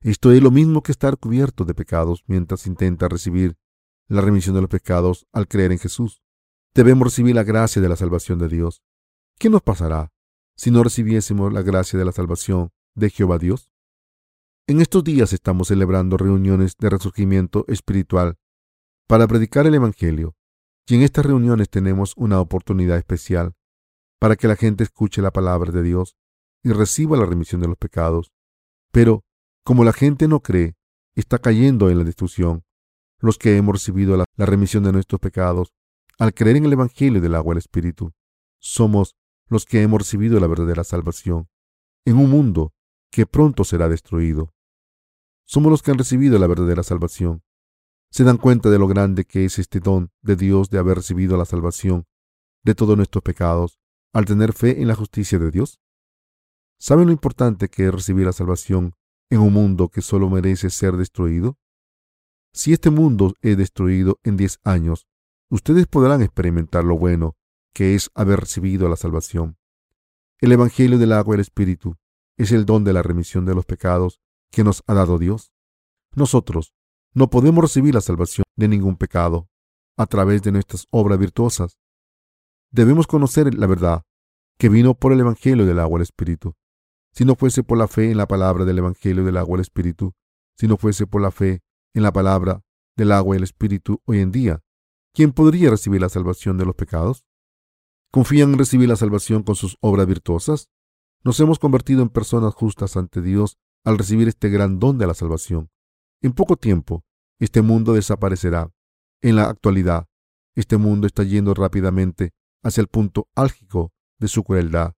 [0.00, 3.58] Esto es lo mismo que estar cubierto de pecados mientras intenta recibir
[4.08, 6.22] la remisión de los pecados al creer en Jesús.
[6.72, 8.82] Debemos recibir la gracia de la salvación de Dios.
[9.38, 10.10] ¿Qué nos pasará
[10.56, 13.70] si no recibiésemos la gracia de la salvación de Jehová Dios?
[14.66, 18.36] En estos días estamos celebrando reuniones de resurgimiento espiritual
[19.06, 20.34] para predicar el Evangelio,
[20.88, 23.54] y en estas reuniones tenemos una oportunidad especial
[24.18, 26.16] para que la gente escuche la palabra de Dios
[26.64, 28.32] y reciba la remisión de los pecados.
[28.90, 29.22] Pero,
[29.62, 30.74] como la gente no cree,
[31.14, 32.64] está cayendo en la destrucción.
[33.20, 35.72] Los que hemos recibido la, remisión de nuestros pecados,
[36.18, 38.12] al creer en el Evangelio del agua del Espíritu,
[38.58, 39.14] somos
[39.48, 41.48] los que hemos recibido la verdadera salvación,
[42.04, 42.72] en un mundo
[43.10, 44.52] que pronto será destruido.
[45.46, 47.42] Somos los que han recibido la verdadera salvación.
[48.10, 51.36] ¿Se dan cuenta de lo grande que es este don de Dios de haber recibido
[51.36, 52.06] la salvación
[52.64, 53.78] de todos nuestros pecados
[54.12, 55.80] al tener fe en la justicia de Dios?
[56.78, 58.94] ¿Saben lo importante que es recibir la salvación
[59.30, 61.58] en un mundo que solo merece ser destruido?
[62.52, 65.06] Si este mundo es destruido en diez años,
[65.50, 67.36] ustedes podrán experimentar lo bueno
[67.72, 69.58] que es haber recibido la salvación.
[70.40, 71.96] El Evangelio del agua y el Espíritu
[72.36, 75.52] es el don de la remisión de los pecados que nos ha dado Dios.
[76.14, 76.72] Nosotros
[77.14, 79.48] no podemos recibir la salvación de ningún pecado
[79.96, 81.78] a través de nuestras obras virtuosas.
[82.70, 84.04] Debemos conocer la verdad
[84.58, 86.54] que vino por el Evangelio del agua del Espíritu.
[87.12, 90.14] Si no fuese por la fe en la palabra del Evangelio del agua del Espíritu,
[90.56, 91.62] si no fuese por la fe
[91.94, 92.62] en la palabra
[92.96, 94.60] del agua y el Espíritu hoy en día,
[95.14, 97.24] ¿quién podría recibir la salvación de los pecados?
[98.10, 100.70] ¿Confían en recibir la salvación con sus obras virtuosas?
[101.24, 105.12] Nos hemos convertido en personas justas ante Dios al recibir este gran don de la
[105.12, 105.70] salvación.
[106.22, 107.04] En poco tiempo,
[107.38, 108.70] este mundo desaparecerá.
[109.20, 110.06] En la actualidad,
[110.54, 112.30] este mundo está yendo rápidamente
[112.62, 114.94] hacia el punto álgico de su crueldad,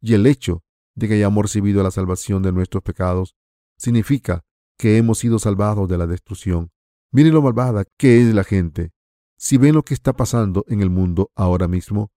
[0.00, 0.62] y el hecho
[0.94, 3.34] de que hayamos recibido la salvación de nuestros pecados
[3.76, 4.44] significa
[4.78, 6.70] que hemos sido salvados de la destrucción.
[7.10, 8.92] Miren lo malvada que es la gente.
[9.36, 12.11] Si ven lo que está pasando en el mundo ahora mismo,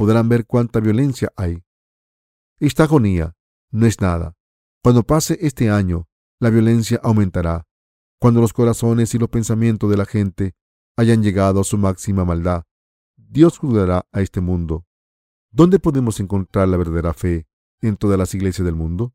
[0.00, 1.62] podrán ver cuánta violencia hay.
[2.58, 3.36] Esta agonía
[3.70, 4.34] no es nada.
[4.82, 6.08] Cuando pase este año,
[6.38, 7.66] la violencia aumentará.
[8.18, 10.54] Cuando los corazones y los pensamientos de la gente
[10.96, 12.64] hayan llegado a su máxima maldad,
[13.18, 14.86] Dios juzgará a este mundo.
[15.50, 17.46] ¿Dónde podemos encontrar la verdadera fe
[17.82, 19.12] en todas las iglesias del mundo?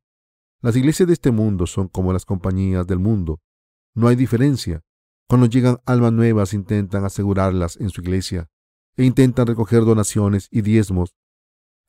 [0.62, 3.41] Las iglesias de este mundo son como las compañías del mundo.
[3.95, 4.84] No hay diferencia.
[5.28, 8.52] Cuando llegan almas nuevas intentan asegurarlas en su iglesia
[8.98, 11.16] e intentan recoger donaciones y diezmos.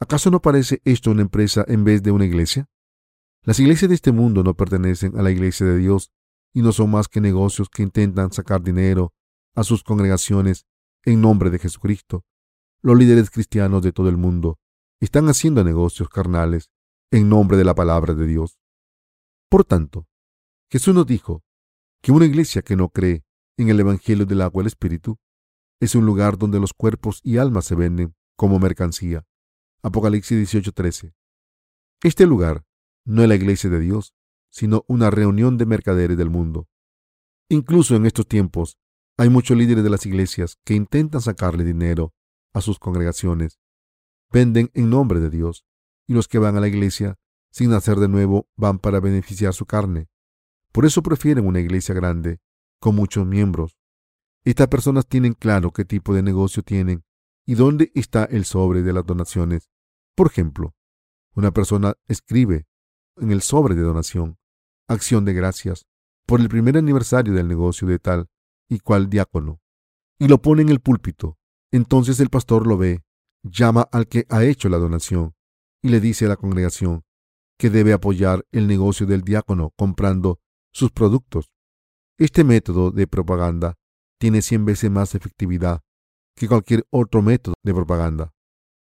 [0.01, 2.69] ¿Acaso no parece esto una empresa en vez de una iglesia?
[3.43, 6.11] Las iglesias de este mundo no pertenecen a la iglesia de Dios
[6.53, 9.15] y no son más que negocios que intentan sacar dinero
[9.55, 10.67] a sus congregaciones
[11.05, 12.25] en nombre de Jesucristo.
[12.83, 14.59] Los líderes cristianos de todo el mundo
[15.01, 16.71] están haciendo negocios carnales
[17.11, 18.59] en nombre de la palabra de Dios.
[19.49, 20.09] Por tanto,
[20.71, 21.45] Jesús nos dijo
[22.03, 23.25] que una iglesia que no cree
[23.57, 25.19] en el Evangelio del agua y Espíritu
[25.81, 29.27] es un lugar donde los cuerpos y almas se venden como mercancía.
[29.83, 31.15] Apocalipsis 18:13.
[32.03, 32.65] Este lugar
[33.05, 34.15] no es la iglesia de Dios,
[34.51, 36.69] sino una reunión de mercaderes del mundo.
[37.49, 38.79] Incluso en estos tiempos
[39.17, 42.13] hay muchos líderes de las iglesias que intentan sacarle dinero
[42.53, 43.59] a sus congregaciones.
[44.33, 45.65] Venden en nombre de Dios,
[46.07, 47.19] y los que van a la iglesia
[47.51, 50.09] sin nacer de nuevo van para beneficiar su carne.
[50.73, 52.41] Por eso prefieren una iglesia grande,
[52.81, 53.79] con muchos miembros.
[54.47, 57.03] Estas personas tienen claro qué tipo de negocio tienen
[57.47, 59.73] y dónde está el sobre de las donaciones.
[60.15, 60.73] Por ejemplo,
[61.35, 62.65] una persona escribe
[63.17, 64.39] en el sobre de donación,
[64.87, 65.85] acción de gracias,
[66.27, 68.29] por el primer aniversario del negocio de tal
[68.69, 69.61] y cual diácono,
[70.17, 71.39] y lo pone en el púlpito.
[71.73, 73.03] Entonces el pastor lo ve,
[73.43, 75.35] llama al que ha hecho la donación
[75.83, 77.03] y le dice a la congregación
[77.59, 80.39] que debe apoyar el negocio del diácono comprando
[80.73, 81.53] sus productos.
[82.17, 83.77] Este método de propaganda
[84.19, 85.83] tiene cien veces más efectividad
[86.35, 88.33] que cualquier otro método de propaganda.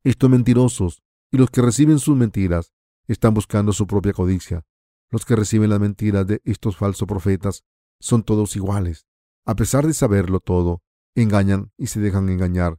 [0.04, 2.72] Estos mentirosos y los que reciben sus mentiras
[3.06, 4.64] están buscando su propia codicia.
[5.10, 7.64] Los que reciben las mentiras de estos falsos profetas
[7.98, 9.06] son todos iguales.
[9.44, 10.82] A pesar de saberlo todo,
[11.14, 12.78] engañan y se dejan engañar.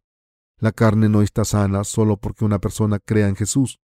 [0.58, 3.80] La carne no está sana solo porque una persona crea en Jesús.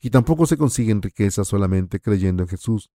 [0.00, 2.90] Y tampoco se consiguen riquezas solamente creyendo en Jesús.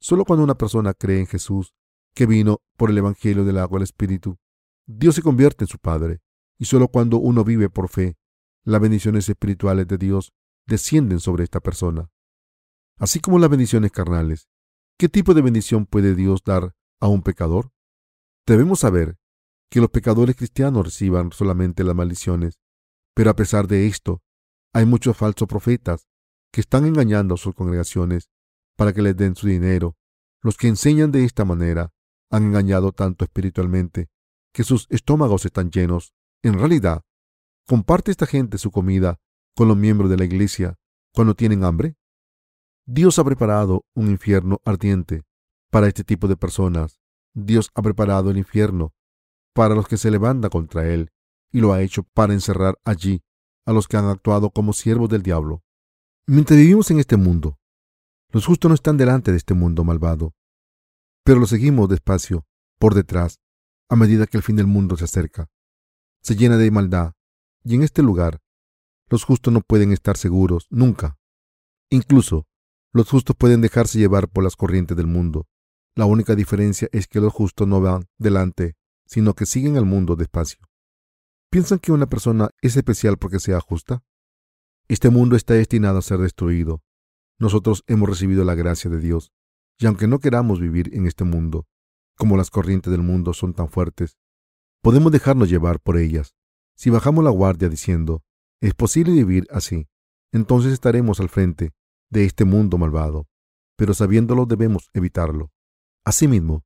[0.00, 1.74] Solo cuando una persona cree en Jesús,
[2.14, 4.38] que vino por el Evangelio del agua del Espíritu,
[4.86, 6.20] Dios se convierte en su Padre.
[6.58, 8.18] Y solo cuando uno vive por fe,
[8.64, 10.32] las bendiciones espirituales de Dios
[10.66, 12.10] descienden sobre esta persona.
[12.98, 14.48] Así como las bendiciones carnales.
[14.98, 17.72] ¿Qué tipo de bendición puede Dios dar a un pecador?
[18.46, 19.16] Debemos saber
[19.70, 22.60] que los pecadores cristianos reciban solamente las maldiciones,
[23.14, 24.22] pero a pesar de esto,
[24.74, 26.08] hay muchos falsos profetas
[26.52, 28.28] que están engañando a sus congregaciones
[28.76, 29.96] para que les den su dinero.
[30.42, 31.92] Los que enseñan de esta manera
[32.30, 34.08] han engañado tanto espiritualmente
[34.52, 36.12] que sus estómagos están llenos.
[36.42, 37.02] En realidad,
[37.66, 39.20] ¿comparte esta gente su comida
[39.54, 40.78] con los miembros de la iglesia
[41.12, 41.96] cuando tienen hambre?
[42.86, 45.22] Dios ha preparado un infierno ardiente
[45.70, 47.00] para este tipo de personas
[47.34, 48.92] Dios ha preparado el infierno
[49.54, 51.10] para los que se levantan contra él
[51.52, 53.22] y lo ha hecho para encerrar allí
[53.66, 55.62] a los que han actuado como siervos del diablo.
[56.26, 57.58] Mientras vivimos en este mundo,
[58.30, 60.34] los justos no están delante de este mundo malvado,
[61.24, 62.46] pero lo seguimos despacio,
[62.78, 63.40] por detrás,
[63.88, 65.50] a medida que el fin del mundo se acerca.
[66.22, 67.12] Se llena de maldad,
[67.64, 68.40] y en este lugar,
[69.08, 71.18] los justos no pueden estar seguros nunca.
[71.90, 72.46] Incluso,
[72.92, 75.48] los justos pueden dejarse llevar por las corrientes del mundo
[75.96, 80.16] la única diferencia es que los justos no van delante, sino que siguen al mundo
[80.16, 80.58] despacio.
[81.50, 84.04] ¿Piensan que una persona es especial porque sea justa?
[84.88, 86.82] Este mundo está destinado a ser destruido.
[87.38, 89.32] Nosotros hemos recibido la gracia de Dios,
[89.80, 91.66] y aunque no queramos vivir en este mundo,
[92.16, 94.18] como las corrientes del mundo son tan fuertes,
[94.82, 96.34] podemos dejarnos llevar por ellas.
[96.76, 98.22] Si bajamos la guardia diciendo,
[98.60, 99.88] es posible vivir así,
[100.32, 101.72] entonces estaremos al frente
[102.10, 103.26] de este mundo malvado,
[103.76, 105.50] pero sabiéndolo debemos evitarlo.
[106.04, 106.62] Asimismo,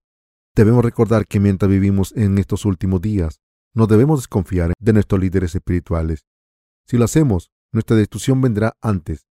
[0.56, 3.40] debemos recordar que mientras vivimos en estos últimos días,
[3.74, 6.24] no debemos desconfiar de nuestros líderes espirituales.
[6.86, 9.26] Si lo hacemos, nuestra destrucción vendrá antes.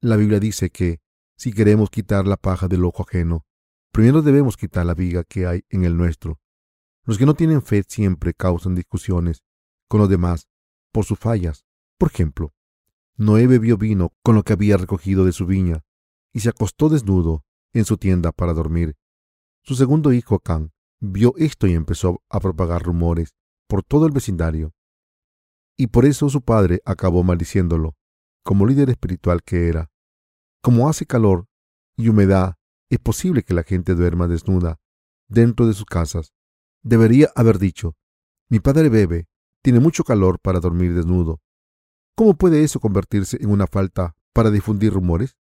[0.00, 1.00] La Biblia dice que,
[1.40, 3.46] si queremos quitar la paja del ojo ajeno,
[3.92, 6.38] primero debemos quitar la viga que hay en el nuestro.
[7.06, 9.42] Los que no tienen fe siempre causan discusiones
[9.88, 10.50] con los demás
[10.92, 11.64] por sus fallas.
[11.96, 12.52] Por ejemplo,
[13.16, 15.82] Noé bebió vino con lo que había recogido de su viña
[16.34, 18.98] y se acostó desnudo en su tienda para dormir.
[19.62, 23.34] Su segundo hijo, Can, vio esto y empezó a propagar rumores
[23.66, 24.74] por todo el vecindario.
[25.78, 27.96] Y por eso su padre acabó maldiciéndolo,
[28.44, 29.90] como líder espiritual que era.
[30.62, 31.46] Como hace calor
[31.96, 32.56] y humedad,
[32.90, 34.78] es posible que la gente duerma desnuda
[35.28, 36.34] dentro de sus casas.
[36.82, 37.96] Debería haber dicho,
[38.50, 39.28] mi padre bebe,
[39.62, 41.40] tiene mucho calor para dormir desnudo.
[42.14, 45.36] ¿Cómo puede eso convertirse en una falta para difundir rumores?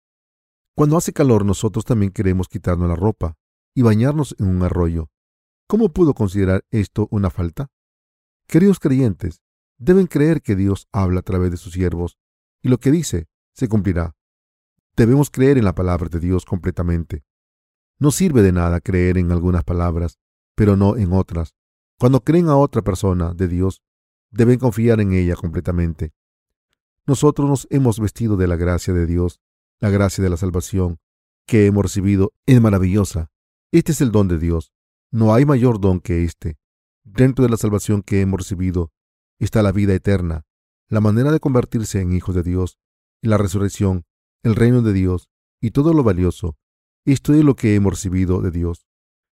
[0.75, 3.39] Cuando hace calor nosotros también queremos quitarnos la ropa
[3.75, 5.11] y bañarnos en un arroyo.
[5.67, 7.71] ¿Cómo pudo considerar esto una falta?
[8.47, 9.41] Queridos creyentes,
[9.79, 12.19] deben creer que Dios habla a través de sus siervos
[12.63, 14.15] y lo que dice se cumplirá.
[14.97, 17.23] Debemos creer en la palabra de Dios completamente.
[17.99, 20.19] No sirve de nada creer en algunas palabras,
[20.55, 21.55] pero no en otras.
[21.99, 23.83] Cuando creen a otra persona de Dios,
[24.31, 26.15] deben confiar en ella completamente.
[27.07, 29.41] Nosotros nos hemos vestido de la gracia de Dios,
[29.81, 30.99] la gracia de la salvación
[31.47, 33.31] que hemos recibido es maravillosa.
[33.73, 34.73] Este es el don de Dios.
[35.11, 36.59] No hay mayor don que este.
[37.05, 38.93] Dentro de la salvación que hemos recibido
[39.39, 40.47] está la vida eterna,
[40.89, 42.79] la manera de convertirse en hijos de Dios,
[43.21, 44.06] y la resurrección,
[44.47, 45.29] el reino de Dios
[45.61, 46.57] y todo lo valioso.
[47.05, 48.87] Esto es lo que hemos recibido de Dios.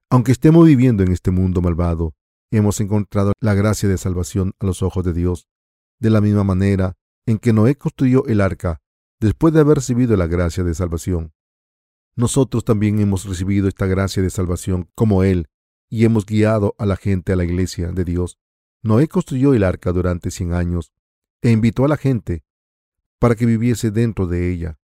[0.10, 2.13] Aunque estemos viviendo en este mundo malvado,
[2.52, 5.48] hemos encontrado la gracia de salvación a los ojos de Dios,
[6.00, 6.95] de la misma manera
[7.26, 8.82] en que Noé construyó el arca
[9.19, 11.34] después de haber recibido la gracia de salvación.
[12.15, 15.48] Nosotros también hemos recibido esta gracia de salvación como Él
[15.89, 18.38] y hemos guiado a la gente a la iglesia de Dios.
[18.84, 20.91] Noé construyó el arca durante cien años
[21.41, 22.43] e invitó a la gente
[23.19, 24.80] para que viviese dentro de ella,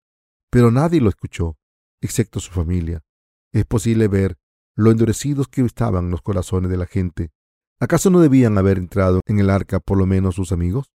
[0.55, 1.57] pero nadie lo escuchó,
[1.99, 3.03] excepto su familia.
[3.51, 4.37] Es posible ver
[4.73, 7.33] lo endurecidos que estaban los corazones de la gente
[7.77, 10.93] ¿Acaso no debían haber entrado en el arca por lo menos sus amigos?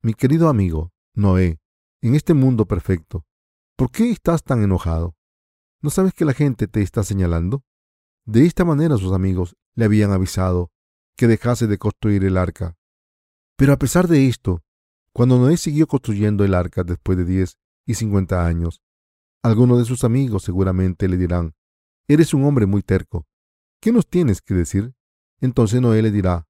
[0.00, 1.58] Mi querido amigo, Noé,
[2.00, 3.26] en este mundo perfecto,
[3.76, 5.14] ¿por qué estás tan enojado?
[5.82, 7.62] ¿No sabes que la gente te está señalando?
[8.24, 10.70] De esta manera sus amigos le habían avisado
[11.14, 12.78] que dejase de construir el arca.
[13.56, 14.62] Pero a pesar de esto,
[15.12, 18.82] cuando Noé siguió construyendo el arca después de diez y cincuenta años,
[19.42, 21.54] algunos de sus amigos seguramente le dirán,
[22.06, 23.26] Eres un hombre muy terco.
[23.80, 24.94] ¿Qué nos tienes que decir?
[25.40, 26.46] Entonces Noé le dirá,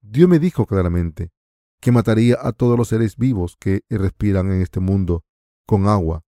[0.00, 1.30] Dios me dijo claramente
[1.80, 5.24] que mataría a todos los seres vivos que respiran en este mundo
[5.66, 6.24] con agua,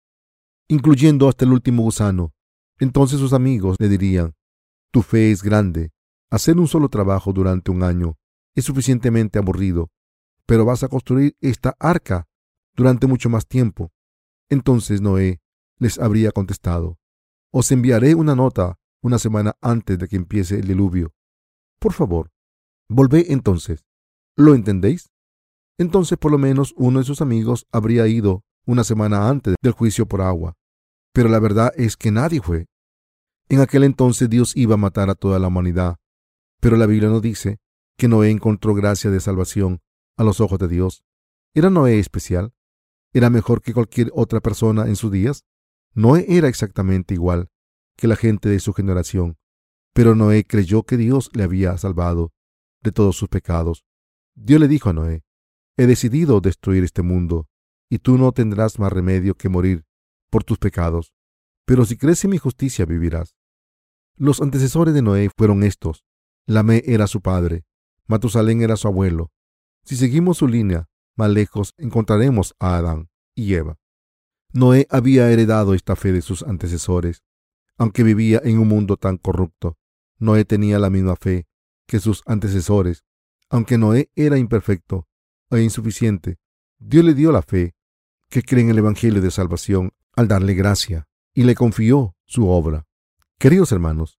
[0.69, 2.33] incluyendo hasta el último gusano.
[2.79, 4.35] Entonces sus amigos le dirían,
[4.93, 5.91] tu fe es grande,
[6.31, 8.17] hacer un solo trabajo durante un año
[8.55, 9.91] es suficientemente aburrido,
[10.47, 12.29] pero vas a construir esta arca
[12.75, 13.93] durante mucho más tiempo.
[14.49, 15.41] Entonces Noé
[15.79, 16.99] les habría contestado,
[17.53, 21.13] os enviaré una nota una semana antes de que empiece el diluvio
[21.83, 22.31] por favor,
[22.89, 23.85] volvé entonces.
[24.37, 25.11] ¿Lo entendéis?
[25.79, 30.07] Entonces por lo menos uno de sus amigos habría ido una semana antes del juicio
[30.07, 30.55] por agua.
[31.13, 32.69] Pero la verdad es que nadie fue.
[33.49, 35.97] En aquel entonces Dios iba a matar a toda la humanidad.
[36.61, 37.59] Pero la Biblia nos dice
[37.99, 39.81] que Noé encontró gracia de salvación
[40.17, 41.03] a los ojos de Dios.
[41.53, 42.55] ¿Era Noé especial?
[43.13, 45.45] ¿Era mejor que cualquier otra persona en sus días?
[45.95, 47.51] Noé era exactamente igual
[47.97, 49.37] que la gente de su generación.
[49.93, 52.33] Pero Noé creyó que Dios le había salvado
[52.83, 53.85] de todos sus pecados.
[54.35, 55.23] Dios le dijo a Noé,
[55.77, 57.47] he decidido destruir este mundo,
[57.91, 59.85] y tú no tendrás más remedio que morir
[60.31, 61.13] por tus pecados.
[61.67, 63.37] Pero si crees en mi justicia vivirás.
[64.17, 66.05] Los antecesores de Noé fueron estos.
[66.47, 67.65] Lamé era su padre,
[68.07, 69.31] Matusalén era su abuelo.
[69.85, 73.79] Si seguimos su línea, más lejos encontraremos a Adán y Eva.
[74.53, 77.23] Noé había heredado esta fe de sus antecesores,
[77.79, 79.79] aunque vivía en un mundo tan corrupto.
[80.19, 81.47] Noé tenía la misma fe
[81.87, 83.05] que sus antecesores.
[83.49, 85.09] Aunque Noé era imperfecto
[85.51, 86.39] e insuficiente,
[86.79, 87.75] Dios le dio la fe
[88.29, 92.87] que cree en el Evangelio de salvación al darle gracia y le confió su obra.
[93.39, 94.19] Queridos hermanos,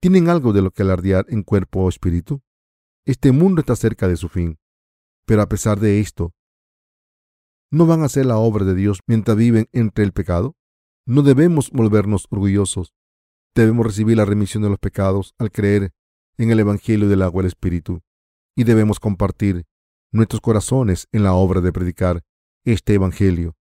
[0.00, 2.42] ¿tienen algo de lo que alardear en cuerpo o espíritu?
[3.06, 4.58] Este mundo está cerca de su fin,
[5.26, 6.32] pero a pesar de esto,
[7.70, 10.56] ¿no van a hacer la obra de Dios mientras viven entre el pecado?
[11.06, 12.94] No debemos volvernos orgullosos
[13.54, 15.92] Debemos recibir la remisión de los pecados al creer
[16.38, 18.02] en el Evangelio del agua del Espíritu
[18.56, 19.64] y debemos compartir
[20.10, 22.24] nuestros corazones en la obra de predicar
[22.64, 23.56] este Evangelio.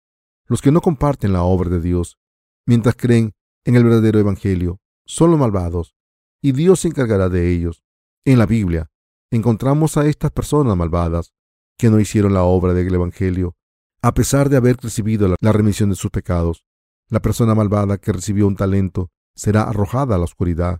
[0.48, 2.18] Los que no comparten la obra de Dios,
[2.66, 3.34] mientras creen
[3.66, 5.94] en el verdadero Evangelio, son los malvados
[6.42, 7.84] y Dios se encargará de ellos.
[8.24, 8.90] En la Biblia
[9.30, 11.34] encontramos a estas personas malvadas
[11.82, 13.56] que no hicieron la obra del Evangelio,
[14.04, 16.64] a pesar de haber recibido la remisión de sus pecados.
[17.10, 20.80] La persona malvada que recibió un talento será arrojada a la oscuridad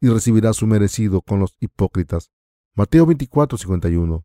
[0.00, 2.30] y recibirá su merecido con los hipócritas.
[2.74, 4.24] Mateo 24, 51.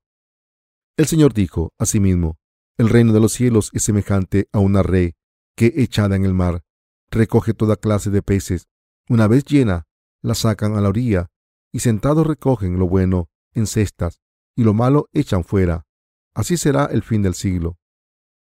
[0.96, 2.38] El Señor dijo asimismo,
[2.78, 5.12] el reino de los cielos es semejante a una red
[5.58, 6.64] que, echada en el mar,
[7.12, 8.70] recoge toda clase de peces.
[9.10, 9.88] Una vez llena,
[10.22, 11.32] la sacan a la orilla
[11.74, 14.22] y sentados recogen lo bueno en cestas
[14.56, 15.86] y lo malo echan fuera.
[16.34, 17.78] Así será el fin del siglo.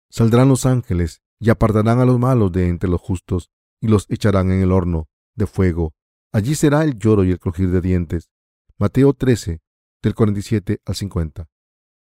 [0.10, 4.52] Saldrán los ángeles y apartarán a los malos de entre los justos y los echarán
[4.52, 5.94] en el horno de fuego.
[6.32, 8.30] Allí será el lloro y el crujir de dientes.
[8.78, 9.62] Mateo 13,
[10.02, 11.50] del 47 al 50.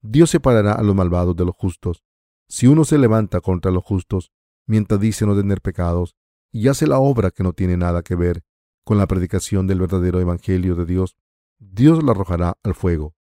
[0.02, 2.04] Dios separará a los malvados de los justos.
[2.48, 4.32] Si uno se levanta contra los justos,
[4.68, 6.16] mientras dice no tener pecados,
[6.52, 8.44] y hace la obra que no tiene nada que ver
[8.84, 11.16] con la predicación del verdadero Evangelio de Dios,
[11.60, 13.16] Dios la arrojará al fuego.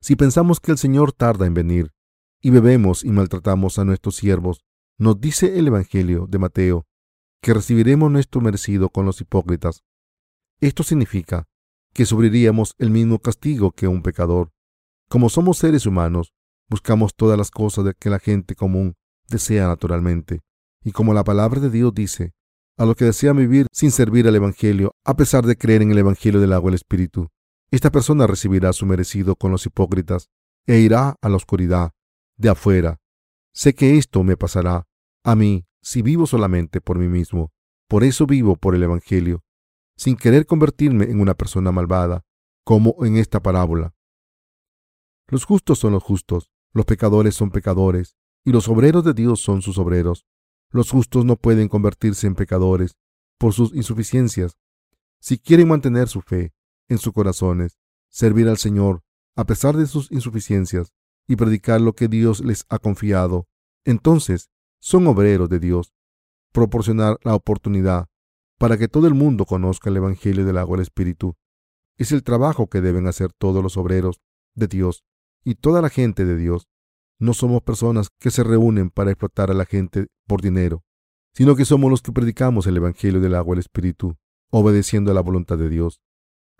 [0.00, 1.92] Si pensamos que el Señor tarda en venir,
[2.40, 4.64] y bebemos y maltratamos a nuestros siervos,
[4.96, 6.86] nos dice el Evangelio de Mateo
[7.40, 9.84] que recibiremos nuestro merecido con los hipócritas.
[10.60, 11.46] Esto significa
[11.92, 14.50] que sufriríamos el mismo castigo que un pecador.
[15.08, 16.32] Como somos seres humanos,
[16.68, 18.94] buscamos todas las cosas que la gente común
[19.28, 20.40] desea naturalmente.
[20.84, 22.32] Y como la palabra de Dios dice,
[22.76, 25.98] a los que desean vivir sin servir al Evangelio, a pesar de creer en el
[25.98, 27.28] Evangelio del agua y el Espíritu,
[27.70, 30.30] esta persona recibirá su merecido con los hipócritas
[30.66, 31.92] e irá a la oscuridad
[32.36, 33.00] de afuera.
[33.52, 34.86] Sé que esto me pasará
[35.24, 37.52] a mí si vivo solamente por mí mismo.
[37.88, 39.42] Por eso vivo por el Evangelio,
[39.96, 42.24] sin querer convertirme en una persona malvada,
[42.64, 43.94] como en esta parábola.
[45.26, 49.62] Los justos son los justos, los pecadores son pecadores, y los obreros de Dios son
[49.62, 50.26] sus obreros.
[50.70, 52.96] Los justos no pueden convertirse en pecadores
[53.38, 54.58] por sus insuficiencias.
[55.20, 56.52] Si quieren mantener su fe
[56.88, 57.78] en sus corazones,
[58.08, 59.02] servir al Señor
[59.36, 60.92] a pesar de sus insuficiencias
[61.28, 63.46] y predicar lo que Dios les ha confiado,
[63.84, 65.92] entonces son obreros de Dios.
[66.52, 68.08] Proporcionar la oportunidad
[68.58, 71.36] para que todo el mundo conozca el Evangelio del agua del Espíritu
[71.98, 74.20] es el trabajo que deben hacer todos los obreros
[74.54, 75.04] de Dios
[75.44, 76.66] y toda la gente de Dios.
[77.20, 80.82] No somos personas que se reúnen para explotar a la gente por dinero,
[81.34, 84.16] sino que somos los que predicamos el Evangelio del agua del Espíritu,
[84.50, 86.00] obedeciendo a la voluntad de Dios.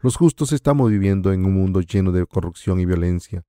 [0.01, 3.44] Los justos estamos viviendo en un mundo lleno de corrupción y violencia.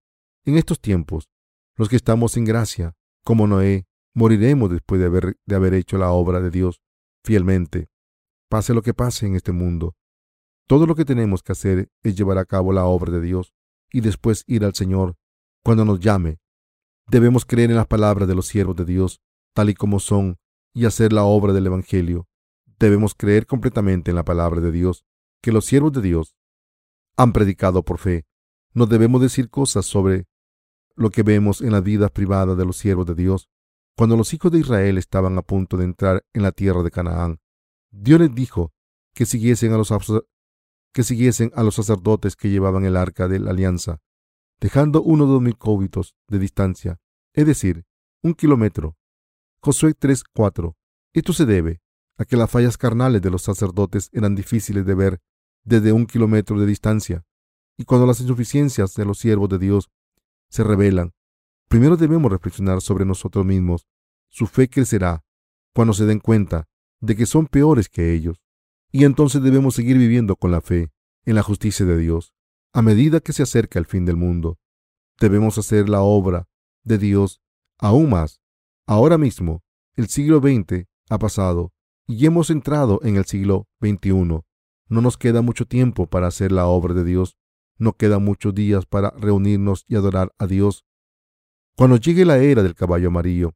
[0.46, 1.30] En estos tiempos,
[1.76, 3.86] los que estamos en gracia, como Noé,
[4.16, 6.82] moriremos después de haber, de haber hecho la obra de Dios
[7.24, 7.90] fielmente.
[8.50, 9.96] Pase lo que pase en este mundo.
[10.66, 13.54] Todo lo que tenemos que hacer es llevar a cabo la obra de Dios
[13.92, 15.18] y después ir al Señor
[15.64, 16.40] cuando nos llame.
[17.12, 19.22] Debemos creer en las palabras de los siervos de Dios,
[19.54, 20.40] tal y como son,
[20.74, 22.28] y hacer la obra del Evangelio.
[22.80, 25.06] Debemos creer completamente en la palabra de Dios,
[25.44, 26.36] que los siervos de Dios
[27.18, 28.26] han predicado por fe.
[28.74, 30.28] No debemos decir cosas sobre
[30.96, 33.50] lo que vemos en las vidas privadas de los siervos de Dios.
[33.96, 37.40] Cuando los hijos de Israel estaban a punto de entrar en la tierra de Canaán,
[37.92, 38.74] Dios les dijo
[39.14, 39.92] que siguiesen a los,
[40.94, 44.02] que siguiesen a los sacerdotes que llevaban el arca de la alianza,
[44.60, 47.00] dejando uno dos mil cúbitos de distancia,
[47.34, 47.86] es decir,
[48.22, 48.98] un kilómetro.
[49.62, 50.76] Josué 3:4.
[51.14, 51.82] Esto se debe
[52.18, 55.22] a que las fallas carnales de los sacerdotes eran difíciles de ver
[55.70, 57.24] desde un kilómetro de distancia,
[57.78, 59.90] y cuando las insuficiencias de los siervos de Dios
[60.50, 61.14] se revelan,
[61.68, 63.88] primero debemos reflexionar sobre nosotros mismos.
[64.30, 65.24] Su fe crecerá
[65.76, 66.68] cuando se den cuenta
[67.00, 68.42] de que son peores que ellos,
[68.92, 70.90] y entonces debemos seguir viviendo con la fe
[71.26, 72.34] en la justicia de Dios.
[72.74, 74.58] A medida que se acerca el fin del mundo,
[75.20, 76.48] debemos hacer la obra
[76.84, 77.42] de Dios
[77.78, 78.42] aún más.
[78.88, 79.62] Ahora mismo,
[79.96, 81.72] el siglo XX ha pasado
[82.08, 84.49] y hemos entrado en el siglo XXI.
[84.90, 87.38] No nos queda mucho tiempo para hacer la obra de Dios.
[87.78, 90.84] No quedan muchos días para reunirnos y adorar a Dios.
[91.78, 93.54] Cuando llegue la era del caballo amarillo,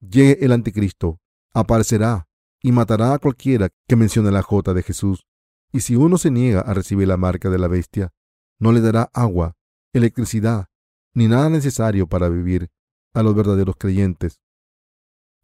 [0.00, 1.20] llegue el anticristo,
[1.52, 2.26] aparecerá
[2.62, 5.26] y matará a cualquiera que mencione la J de Jesús.
[5.70, 8.12] Y si uno se niega a recibir la marca de la bestia,
[8.58, 9.56] no le dará agua,
[9.92, 10.66] electricidad,
[11.14, 12.70] ni nada necesario para vivir
[13.14, 14.40] a los verdaderos creyentes.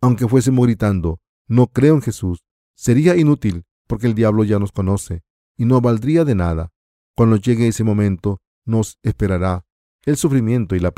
[0.01, 5.23] Aunque fuésemos gritando, no creo en Jesús, sería inútil porque el diablo ya nos conoce
[5.57, 6.73] y no valdría de nada.
[7.15, 9.65] Cuando llegue ese momento, nos esperará
[10.05, 10.93] el sufrimiento y la,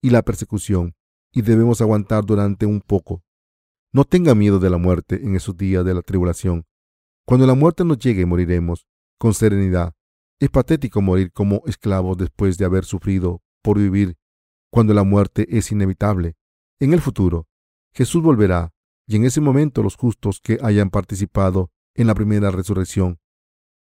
[0.00, 0.94] y la persecución,
[1.32, 3.22] y debemos aguantar durante un poco.
[3.92, 6.64] No tenga miedo de la muerte en esos días de la tribulación.
[7.26, 8.86] Cuando la muerte nos llegue, moriremos
[9.18, 9.94] con serenidad.
[10.40, 14.16] Es patético morir como esclavos después de haber sufrido por vivir,
[14.70, 16.36] cuando la muerte es inevitable.
[16.80, 17.46] En el futuro,
[17.92, 18.72] Jesús volverá,
[19.06, 23.18] y en ese momento los justos que hayan participado en la primera resurrección.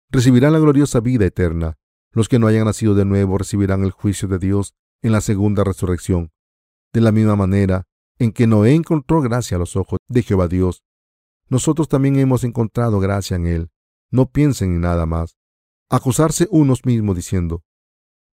[0.09, 1.77] Recibirán la gloriosa vida eterna.
[2.11, 5.63] Los que no hayan nacido de nuevo recibirán el juicio de Dios en la segunda
[5.63, 6.31] resurrección.
[6.93, 7.87] De la misma manera
[8.19, 10.83] en que Noé encontró gracia a los ojos de Jehová Dios,
[11.49, 13.69] nosotros también hemos encontrado gracia en él.
[14.09, 15.37] No piensen en nada más.
[15.89, 17.63] Acusarse unos mismos diciendo,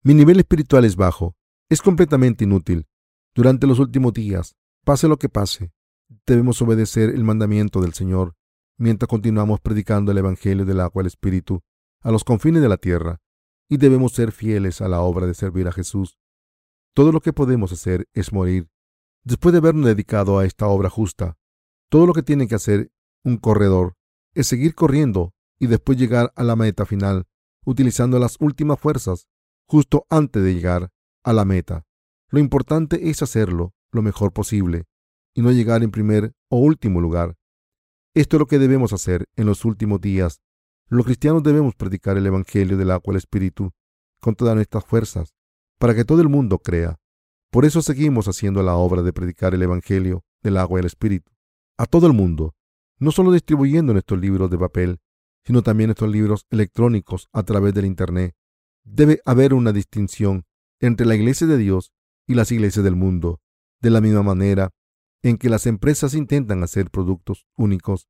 [0.02, 1.36] mi nivel espiritual es bajo,
[1.68, 2.86] es completamente inútil.
[3.34, 5.72] Durante los últimos días, pase lo que pase,
[6.26, 8.34] debemos obedecer el mandamiento del Señor
[8.82, 11.62] mientras continuamos predicando el Evangelio del agua y el Espíritu
[12.00, 13.20] a los confines de la tierra,
[13.68, 16.18] y debemos ser fieles a la obra de servir a Jesús.
[16.92, 18.68] Todo lo que podemos hacer es morir.
[19.22, 21.38] Después de habernos dedicado a esta obra justa,
[21.90, 22.90] todo lo que tiene que hacer
[23.22, 23.94] un corredor
[24.34, 27.28] es seguir corriendo y después llegar a la meta final,
[27.64, 29.28] utilizando las últimas fuerzas
[29.68, 30.90] justo antes de llegar
[31.22, 31.86] a la meta.
[32.30, 34.86] Lo importante es hacerlo lo mejor posible
[35.34, 37.36] y no llegar en primer o último lugar.
[38.14, 40.42] Esto es lo que debemos hacer en los últimos días.
[40.88, 43.72] Los cristianos debemos predicar el Evangelio del agua el Espíritu
[44.20, 45.34] con todas nuestras fuerzas,
[45.78, 46.98] para que todo el mundo crea.
[47.50, 51.32] Por eso seguimos haciendo la obra de predicar el Evangelio del agua y el Espíritu
[51.78, 52.54] a todo el mundo,
[52.98, 55.00] no solo distribuyendo nuestros libros de papel,
[55.46, 58.36] sino también nuestros libros electrónicos a través del Internet.
[58.84, 60.44] Debe haber una distinción
[60.80, 61.92] entre la Iglesia de Dios
[62.26, 63.40] y las iglesias del mundo,
[63.80, 64.70] de la misma manera
[65.22, 68.08] en que las empresas intentan hacer productos únicos.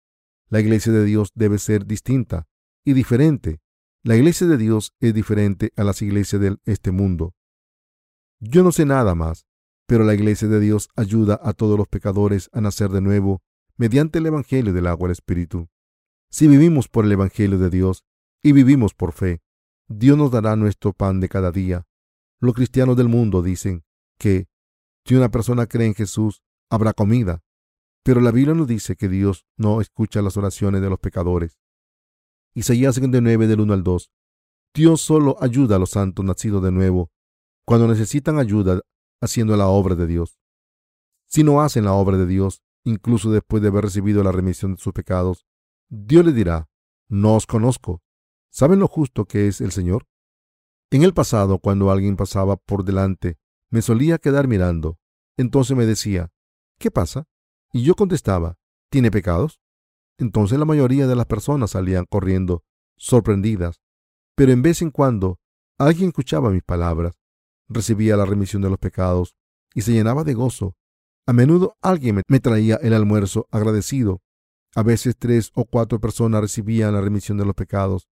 [0.48, 2.46] La iglesia de Dios debe ser distinta
[2.84, 3.60] y diferente.
[4.02, 7.34] La iglesia de Dios es diferente a las iglesias de este mundo.
[8.40, 9.46] Yo no sé nada más,
[9.86, 13.42] pero la iglesia de Dios ayuda a todos los pecadores a nacer de nuevo
[13.76, 15.68] mediante el Evangelio del agua del Espíritu.
[16.30, 18.04] Si vivimos por el Evangelio de Dios
[18.42, 19.42] y vivimos por fe,
[19.88, 21.86] Dios nos dará nuestro pan de cada día.
[22.40, 23.84] Los cristianos del mundo dicen
[24.18, 24.48] que
[25.04, 26.42] si una persona cree en Jesús,
[26.72, 27.44] habrá comida.
[28.02, 31.58] Pero la Biblia nos dice que Dios no escucha las oraciones de los pecadores.
[32.54, 34.10] Isaías 59 del 1 al 2.
[34.74, 37.10] Dios solo ayuda a los santos nacidos de nuevo
[37.66, 38.80] cuando necesitan ayuda
[39.20, 40.40] haciendo la obra de Dios.
[41.28, 44.80] Si no hacen la obra de Dios, incluso después de haber recibido la remisión de
[44.80, 45.46] sus pecados,
[45.90, 46.70] Dios les dirá,
[47.08, 48.02] no os conozco.
[48.50, 50.06] ¿Saben lo justo que es el Señor?
[50.90, 53.38] En el pasado, cuando alguien pasaba por delante,
[53.70, 54.98] me solía quedar mirando.
[55.36, 56.32] Entonces me decía,
[56.82, 57.28] ¿qué pasa?
[57.72, 58.58] Y yo contestaba,
[58.90, 59.60] ¿tiene pecados?
[60.18, 62.64] Entonces la mayoría de las personas salían corriendo,
[62.96, 63.80] sorprendidas.
[64.34, 65.38] Pero en vez en cuando
[65.78, 67.14] alguien escuchaba mis palabras,
[67.68, 69.36] recibía la remisión de los pecados
[69.74, 70.74] y se llenaba de gozo.
[71.24, 74.20] A menudo alguien me traía el almuerzo agradecido.
[74.74, 78.08] A veces tres o cuatro personas recibían la remisión de los pecados.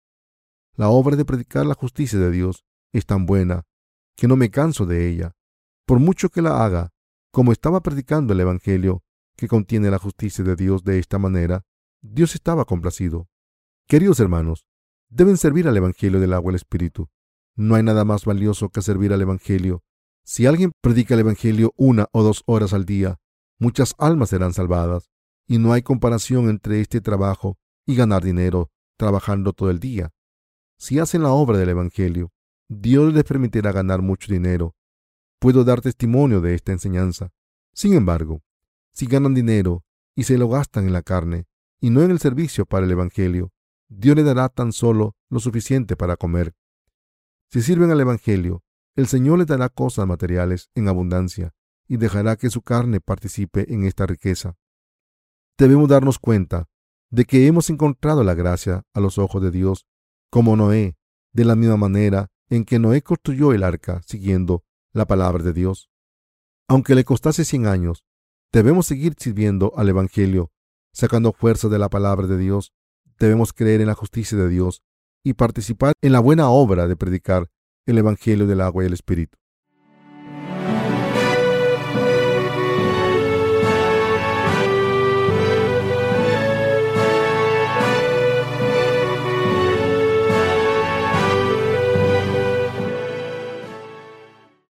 [0.76, 3.63] La obra de predicar la justicia de Dios es tan buena
[4.18, 5.36] que no me canso de ella.
[5.86, 6.91] Por mucho que la haga,
[7.38, 9.03] como estaba predicando el Evangelio
[9.35, 11.67] que contiene la justicia de Dios de esta manera,
[12.01, 13.29] Dios estaba complacido.
[13.88, 14.65] Queridos hermanos,
[15.07, 17.11] deben servir al Evangelio del agua y Espíritu.
[17.55, 19.83] No hay nada más valioso que servir al Evangelio.
[20.25, 23.19] Si alguien predica el Evangelio una o dos horas al día,
[23.59, 25.11] muchas almas serán salvadas,
[25.45, 30.09] y no hay comparación entre este trabajo y ganar dinero trabajando todo el día.
[30.79, 32.31] Si hacen la obra del Evangelio,
[32.67, 34.73] Dios les permitirá ganar mucho dinero
[35.39, 37.31] Puedo dar testimonio de esta enseñanza.
[37.73, 38.41] Sin embargo,
[38.91, 39.83] si ganan dinero
[40.15, 41.45] y se lo gastan en la carne
[41.79, 43.51] y no en el servicio para el Evangelio,
[43.88, 46.55] Dios le dará tan solo lo suficiente para comer.
[47.49, 48.63] Si sirven al Evangelio,
[48.95, 51.53] el Señor les dará cosas materiales en abundancia
[51.88, 54.57] y dejará que su carne participe en esta riqueza.
[55.57, 56.67] Debemos darnos cuenta
[57.09, 59.85] de que hemos encontrado la gracia a los ojos de Dios,
[60.29, 60.97] como Noé,
[61.31, 64.63] de la misma manera en que Noé construyó el arca siguiendo
[64.98, 65.89] la palabra de Dios.
[66.68, 68.04] Aunque le costase cien años,
[68.52, 70.52] debemos seguir sirviendo al Evangelio,
[70.91, 72.74] sacando fuerza de la palabra de Dios.
[73.20, 74.84] Debemos creer en la justicia de Dios
[75.24, 77.50] y participar en la buena obra de predicar
[77.86, 79.38] el Evangelio del agua y el Espíritu.